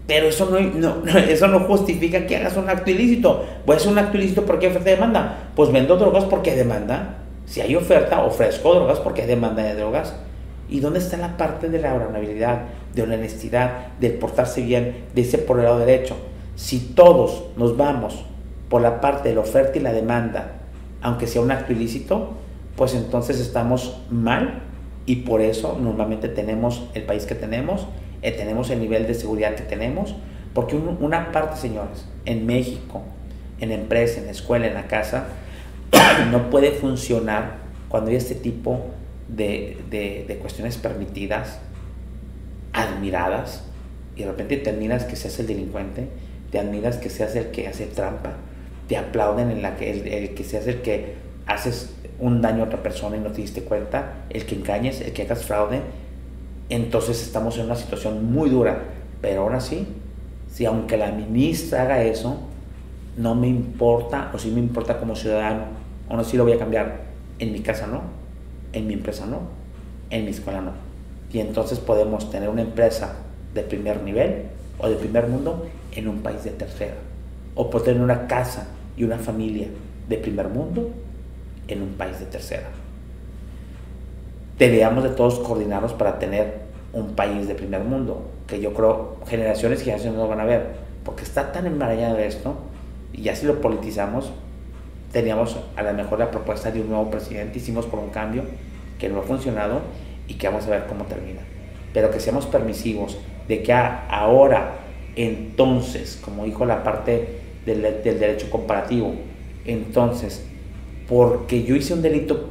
Pero 0.09 0.27
eso 0.27 0.49
no, 0.51 1.07
eso 1.19 1.49
no 1.49 1.61
justifica 1.61 2.27
que 2.27 2.37
hagas 2.37 2.57
un 2.57 2.69
acto 2.69 2.91
ilícito. 2.91 3.45
Hacer 3.69 3.93
un 3.93 3.99
acto 3.99 4.17
ilícito 4.17 4.45
porque 4.45 4.67
hay 4.67 4.73
oferta 4.73 4.91
y 4.91 4.95
demanda. 4.95 5.51
Pues 5.55 5.71
vendo 5.71 5.97
drogas 5.97 6.25
porque 6.25 6.57
demanda. 6.57 7.19
Si 7.49 7.63
hay 7.63 7.75
oferta, 7.75 8.23
ofrezco 8.23 8.75
drogas 8.75 9.01
porque 9.01 9.23
hay 9.23 9.29
demanda 9.29 9.63
de 9.63 9.75
drogas. 9.75 10.15
¿Y 10.69 10.81
dónde 10.81 10.99
está 10.99 11.17
la 11.17 11.39
parte 11.39 11.71
de 11.71 11.81
la 11.81 11.95
honorabilidad, 11.95 12.65
de 12.95 13.07
la 13.07 13.15
honestidad, 13.15 13.87
del 13.99 14.13
portarse 14.13 14.61
bien, 14.61 15.07
de 15.15 15.23
ese 15.23 15.39
por 15.39 15.59
el 15.59 15.65
lado 15.65 15.79
derecho? 15.79 16.15
Si 16.57 16.79
todos 16.79 17.45
nos 17.57 17.77
vamos 17.79 18.27
por 18.69 18.83
la 18.83 19.01
parte 19.01 19.31
de 19.31 19.35
la 19.35 19.41
oferta 19.41 19.79
y 19.79 19.81
la 19.81 19.95
demanda, 19.95 20.59
aunque 21.01 21.27
sea 21.27 21.41
un 21.41 21.51
acto 21.51 21.73
ilícito, 21.73 22.35
pues 22.77 22.95
entonces 22.95 23.41
estamos 23.41 24.03
mal 24.11 24.61
y 25.07 25.17
por 25.17 25.41
eso 25.41 25.79
normalmente 25.81 26.29
tenemos 26.29 26.91
el 26.93 27.05
país 27.05 27.25
que 27.25 27.35
tenemos, 27.35 27.87
eh, 28.21 28.33
tenemos 28.33 28.69
el 28.69 28.81
nivel 28.81 29.07
de 29.07 29.15
seguridad 29.15 29.55
que 29.55 29.63
tenemos, 29.63 30.15
porque 30.53 30.77
una 30.77 31.33
parte, 31.33 31.57
señores, 31.57 32.07
en 32.27 32.45
México, 32.45 33.03
en 33.59 33.71
la 33.71 33.77
empresa, 33.77 34.21
en 34.21 34.27
la 34.27 34.33
escuela, 34.33 34.67
en 34.67 34.75
la 34.75 34.87
casa, 34.87 35.29
no 36.31 36.51
puede 36.51 36.73
funcionar 36.73 37.57
cuando 37.89 38.11
hay 38.11 38.17
este 38.17 38.35
tipo 38.35 38.87
de, 39.29 39.77
de, 39.91 40.37
cuestiones 40.39 40.77
permitidas, 40.77 41.59
admiradas, 42.73 43.65
y 44.17 44.23
de 44.23 44.27
repente 44.27 44.57
terminas 44.57 45.05
que 45.05 45.17
seas 45.17 45.39
el 45.39 45.47
delincuente, 45.47 46.09
te 46.51 46.59
admiras 46.59 46.97
que 46.97 47.11
seas 47.11 47.37
el 47.37 47.51
que 47.51 47.69
hace 47.69 47.87
trampa, 47.87 48.33
te 48.89 48.97
aplauden 48.97 49.51
en 49.51 49.63
la 49.63 49.77
que 49.77 49.91
el, 49.91 50.35
que 50.35 50.45
seas 50.45 50.67
el 50.67 50.83
que 50.83 51.15
haces 51.47 51.95
un 52.19 52.43
daño 52.43 52.65
a 52.65 52.67
otra 52.67 52.83
persona 52.83 53.17
y 53.17 53.21
no 53.21 53.31
te 53.31 53.43
diste 53.43 53.63
cuenta, 53.63 54.25
el 54.31 54.45
que 54.45 54.57
engañes, 54.57 55.01
el 55.01 55.13
que 55.13 55.23
hagas 55.23 55.45
fraude, 55.45 55.81
entonces 56.69 57.23
estamos 57.23 57.57
en 57.59 57.67
una 57.67 57.77
situación 57.77 58.33
muy 58.33 58.51
dura. 58.51 58.83
Pero 59.21 59.43
aún 59.43 59.55
así, 59.55 59.87
si 60.53 60.65
aunque 60.65 60.97
la 60.97 61.11
ministra 61.11 61.83
haga 61.83 62.03
eso, 62.03 62.48
no 63.19 63.35
me 63.35 63.49
importa, 63.49 64.31
o 64.33 64.39
si 64.39 64.51
me 64.51 64.61
importa 64.61 64.99
como 64.99 65.17
ciudadano, 65.17 65.65
o 66.09 66.17
no 66.17 66.25
si 66.25 66.37
lo 66.37 66.45
voy 66.45 66.53
a 66.53 66.59
cambiar, 66.59 67.01
en 67.41 67.53
mi 67.53 67.61
casa 67.61 67.87
no, 67.87 68.03
en 68.73 68.87
mi 68.87 68.95
empresa 68.95 69.27
no, 69.27 69.41
en 70.11 70.25
mi 70.25 70.31
escuela 70.31 70.61
no. 70.61 70.73
Y 71.33 71.41
entonces 71.41 71.81
podemos 71.81 72.31
tener 72.31 72.49
una 72.49 72.63
empresa 72.63 73.17
de 73.55 73.63
primer 73.63 74.03
nivel 74.03 74.45
o 74.79 74.89
de 74.89 74.95
primer 74.95 75.27
mundo 75.27 75.67
en 75.93 76.09
un 76.09 76.23
país 76.23 76.45
de 76.45 76.51
tercera. 76.51 76.95
O 77.55 77.69
por 77.69 77.83
tener 77.83 78.01
una 78.01 78.29
casa 78.29 78.69
y 78.97 79.03
una 79.03 79.19
familia 79.19 79.67
de 80.09 80.17
primer 80.17 80.49
mundo 80.49 80.91
en 81.67 81.83
un 81.83 81.91
país 81.95 82.21
de 82.21 82.27
tercera. 82.27 82.69
Deberíamos 84.59 85.03
de 85.03 85.11
todos 85.11 85.41
coordinarnos 85.41 85.93
para 85.93 86.19
tener 86.19 86.69
un 86.93 87.15
país 87.15 87.49
de 87.49 87.55
primer 87.55 87.83
mundo, 87.83 88.23
que 88.47 88.61
yo 88.61 88.73
creo 88.73 89.17
generaciones 89.27 89.83
y 89.83 89.85
generaciones 89.85 90.19
no 90.19 90.29
van 90.29 90.41
a 90.41 90.45
ver, 90.45 90.77
porque 91.05 91.25
está 91.25 91.53
tan 91.53 91.67
enmarañado 91.67 92.19
esto, 92.19 92.57
y 93.13 93.23
ya 93.23 93.35
si 93.35 93.47
lo 93.47 93.61
politizamos, 93.61 94.33
teníamos 95.13 95.57
a 95.77 95.83
lo 95.83 95.93
mejor 95.95 96.19
la 96.19 96.31
propuesta 96.31 96.71
de 96.71 96.81
un 96.81 96.91
nuevo 96.91 97.11
presidente, 97.11 97.59
hicimos 97.59 97.87
por 97.87 97.99
un 97.99 98.11
cambio 98.11 98.45
que 98.99 99.09
no 99.09 99.21
ha 99.21 99.23
funcionado 99.23 99.81
y 100.27 100.35
que 100.35 100.49
vamos 100.49 100.67
a 100.67 100.71
ver 100.71 100.87
cómo 100.87 101.05
termina. 101.05 101.41
Pero 101.93 102.11
que 102.11 102.21
seamos 102.21 102.47
permisivos 102.47 103.19
de 103.49 103.63
que 103.63 103.73
ahora, 103.73 104.79
entonces, 105.17 106.21
como 106.23 106.45
dijo 106.45 106.67
la 106.67 106.83
parte 106.85 107.41
del, 107.65 107.83
del 107.83 108.21
derecho 108.21 108.51
comparativo, 108.51 109.15
entonces, 109.65 110.45
porque 111.09 111.63
yo 111.65 111.75
hice 111.75 111.95
un 111.95 112.03
delito 112.03 112.51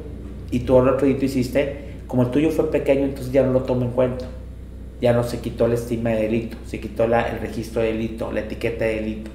y 0.50 0.60
tú 0.60 0.76
otro 0.76 1.06
delito 1.06 1.24
hiciste, 1.24 1.88
como 2.06 2.22
el 2.22 2.30
tuyo 2.30 2.50
fue 2.50 2.70
pequeño, 2.70 3.04
entonces 3.04 3.32
ya 3.32 3.42
no 3.42 3.52
lo 3.52 3.62
tomo 3.62 3.84
en 3.84 3.90
cuenta. 3.90 4.26
Ya 5.00 5.12
no 5.12 5.22
se 5.22 5.38
quitó 5.38 5.68
la 5.68 5.74
estima 5.74 6.10
de 6.10 6.22
delito, 6.22 6.56
se 6.66 6.80
quitó 6.80 7.06
la, 7.06 7.28
el 7.28 7.38
registro 7.38 7.82
de 7.82 7.92
delito, 7.92 8.32
la 8.32 8.40
etiqueta 8.40 8.84
de 8.84 8.94
delito. 8.96 9.30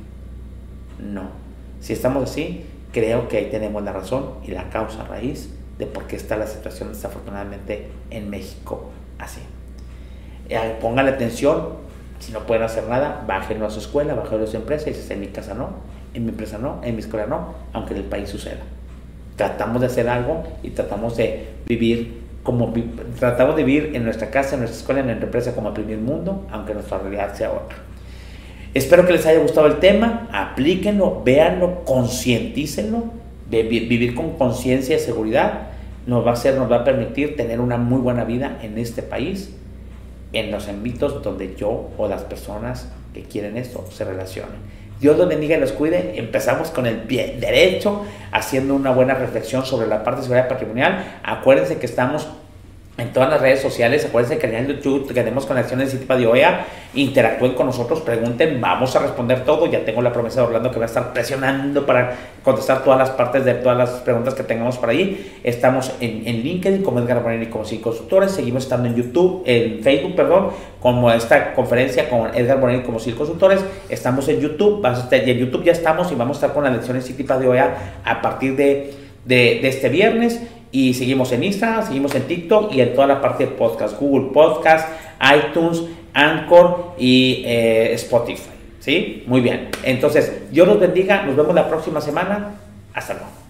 No. 0.99 1.23
Si 1.79 1.93
estamos 1.93 2.29
así, 2.29 2.65
creo 2.91 3.27
que 3.27 3.37
ahí 3.37 3.49
tenemos 3.49 3.83
la 3.83 3.91
razón 3.93 4.35
y 4.45 4.51
la 4.51 4.69
causa 4.69 5.03
raíz 5.03 5.49
de 5.77 5.85
por 5.85 6.05
qué 6.05 6.15
está 6.15 6.37
la 6.37 6.47
situación 6.47 6.89
desafortunadamente 6.89 7.89
en 8.09 8.29
México 8.29 8.91
así. 9.19 9.41
Eh, 10.49 10.77
póngale 10.79 11.11
atención, 11.11 11.69
si 12.19 12.31
no 12.31 12.41
pueden 12.41 12.63
hacer 12.63 12.87
nada, 12.87 13.23
bájenlo 13.27 13.65
a 13.65 13.69
su 13.69 13.79
escuela, 13.79 14.13
bájenlo 14.13 14.45
a 14.45 14.47
su 14.47 14.57
empresa 14.57 14.89
y 14.89 14.93
si 14.93 15.11
en 15.11 15.19
mi 15.19 15.27
casa 15.27 15.53
no, 15.53 15.69
en 16.13 16.25
mi 16.25 16.29
empresa 16.29 16.57
no, 16.57 16.79
en 16.83 16.95
mi 16.95 17.01
escuela 17.01 17.25
no, 17.25 17.55
aunque 17.73 17.93
en 17.93 18.01
el 18.01 18.05
país 18.05 18.29
suceda. 18.29 18.61
Tratamos 19.35 19.81
de 19.81 19.87
hacer 19.87 20.07
algo 20.07 20.43
y 20.61 20.69
tratamos 20.69 21.17
de 21.17 21.49
vivir 21.65 22.23
como 22.43 22.73
tratamos 23.19 23.55
de 23.55 23.63
vivir 23.63 23.95
en 23.95 24.03
nuestra 24.03 24.29
casa, 24.29 24.55
en 24.55 24.61
nuestra 24.61 24.79
escuela, 24.79 24.99
en 24.99 25.07
nuestra 25.07 25.25
empresa 25.25 25.55
como 25.55 25.69
el 25.69 25.73
primer 25.73 25.97
mundo, 25.97 26.45
aunque 26.51 26.73
nuestra 26.73 26.97
realidad 26.97 27.33
sea 27.33 27.51
otra. 27.51 27.77
Espero 28.73 29.05
que 29.05 29.13
les 29.13 29.25
haya 29.25 29.39
gustado 29.39 29.67
el 29.67 29.79
tema, 29.79 30.27
aplíquenlo, 30.31 31.21
véanlo, 31.23 31.83
concientícenlo, 31.85 33.03
vivir 33.49 34.15
con 34.15 34.31
conciencia 34.31 34.95
y 34.95 34.99
seguridad 34.99 35.67
nos 36.07 36.25
va 36.25 36.31
a 36.31 36.33
hacer, 36.33 36.55
nos 36.55 36.71
va 36.71 36.77
a 36.77 36.83
permitir 36.83 37.35
tener 37.35 37.59
una 37.59 37.77
muy 37.77 37.99
buena 37.99 38.23
vida 38.23 38.57
en 38.61 38.77
este 38.77 39.03
país, 39.03 39.55
en 40.33 40.51
los 40.51 40.67
ámbitos 40.67 41.21
donde 41.23 41.55
yo 41.55 41.91
o 41.97 42.07
las 42.07 42.23
personas 42.23 42.89
que 43.13 43.21
quieren 43.21 43.57
esto 43.57 43.85
se 43.91 44.03
relacionen. 44.03 44.55
Dios 44.99 45.17
los 45.17 45.27
bendiga 45.27 45.57
y 45.57 45.59
los 45.59 45.71
cuide. 45.71 46.17
Empezamos 46.17 46.71
con 46.71 46.87
el 46.87 46.97
pie 47.01 47.37
derecho, 47.39 48.03
haciendo 48.31 48.73
una 48.73 48.91
buena 48.91 49.13
reflexión 49.13 49.65
sobre 49.65 49.87
la 49.87 50.03
parte 50.03 50.21
de 50.21 50.23
seguridad 50.23 50.47
patrimonial. 50.47 51.19
Acuérdense 51.23 51.77
que 51.77 51.85
estamos 51.85 52.27
en 52.95 53.11
todas 53.11 53.29
las 53.29 53.41
redes 53.41 53.59
sociales. 53.59 54.05
Acuérdense 54.05 54.37
que 54.37 54.55
en 54.55 54.67
YouTube 54.67 55.11
tenemos 55.13 55.47
conexiones 55.47 55.91
de 55.91 55.99
sitio 55.99 56.15
de 56.15 56.27
OEA. 56.27 56.65
Interactúen 56.93 57.53
con 57.53 57.65
nosotros, 57.65 58.01
pregunten, 58.01 58.61
vamos 58.61 58.95
a 58.95 58.99
responder 58.99 59.43
todo. 59.45 59.65
Ya 59.65 59.83
tengo 59.83 60.03
la 60.03 60.13
promesa 60.13 60.41
de 60.41 60.47
Orlando 60.47 60.69
que 60.69 60.77
va 60.77 60.85
a 60.85 60.87
estar 60.87 61.11
presionando 61.11 61.87
para 61.87 62.15
contestar 62.43 62.83
todas 62.83 62.99
las 62.99 63.09
partes 63.09 63.45
de 63.45 63.55
todas 63.55 63.77
las 63.77 63.89
preguntas 64.01 64.35
que 64.35 64.43
tengamos 64.43 64.77
por 64.77 64.89
ahí. 64.89 65.39
Estamos 65.43 65.91
en, 66.01 66.23
LinkedIn 66.23 66.83
como 66.83 66.99
Edgar 66.99 67.23
y 67.41 67.47
como 67.47 67.65
cinco 67.65 67.89
consultores. 67.89 68.31
Seguimos 68.31 68.63
estando 68.63 68.87
en 68.87 68.95
YouTube, 68.95 69.41
en 69.47 69.81
Facebook, 69.81 70.15
perdón, 70.15 70.49
como 70.79 71.11
esta 71.11 71.55
conferencia 71.55 72.07
con 72.09 72.35
Edgar 72.35 72.59
Moreno 72.59 72.83
como 72.83 72.99
cinco 72.99 73.19
consultores. 73.19 73.59
Estamos 73.89 74.27
en 74.27 74.39
YouTube, 74.39 74.85
y 75.11 75.31
en 75.31 75.37
YouTube 75.39 75.63
ya 75.63 75.71
estamos 75.71 76.11
y 76.11 76.15
vamos 76.15 76.37
a 76.37 76.39
estar 76.41 76.53
con 76.53 76.63
las 76.63 76.73
lecciones 76.73 77.05
City 77.05 77.23
de 77.23 77.47
OEA 77.47 78.01
a 78.05 78.21
partir 78.21 78.55
de, 78.55 78.93
de 79.25 79.67
este 79.67 79.89
viernes. 79.89 80.39
Y 80.73 80.95
seguimos 80.95 81.31
en 81.31 81.43
Instagram, 81.43 81.85
seguimos 81.85 82.15
en 82.15 82.23
TikTok 82.23 82.73
y 82.73 82.81
en 82.81 82.95
toda 82.95 83.05
la 83.05 83.21
parte 83.21 83.45
de 83.45 83.51
podcast, 83.51 83.97
Google 83.99 84.31
Podcast, 84.33 84.89
iTunes, 85.21 85.83
Anchor 86.15 86.95
y 86.97 87.43
eh, 87.45 87.93
Spotify. 87.93 88.49
¿Sí? 88.79 89.23
Muy 89.27 89.41
bien. 89.41 89.69
Entonces, 89.83 90.51
Dios 90.51 90.67
los 90.67 90.79
bendiga. 90.79 91.21
Nos 91.23 91.35
vemos 91.35 91.53
la 91.53 91.69
próxima 91.69 92.01
semana. 92.01 92.55
Hasta 92.93 93.13
luego. 93.13 93.42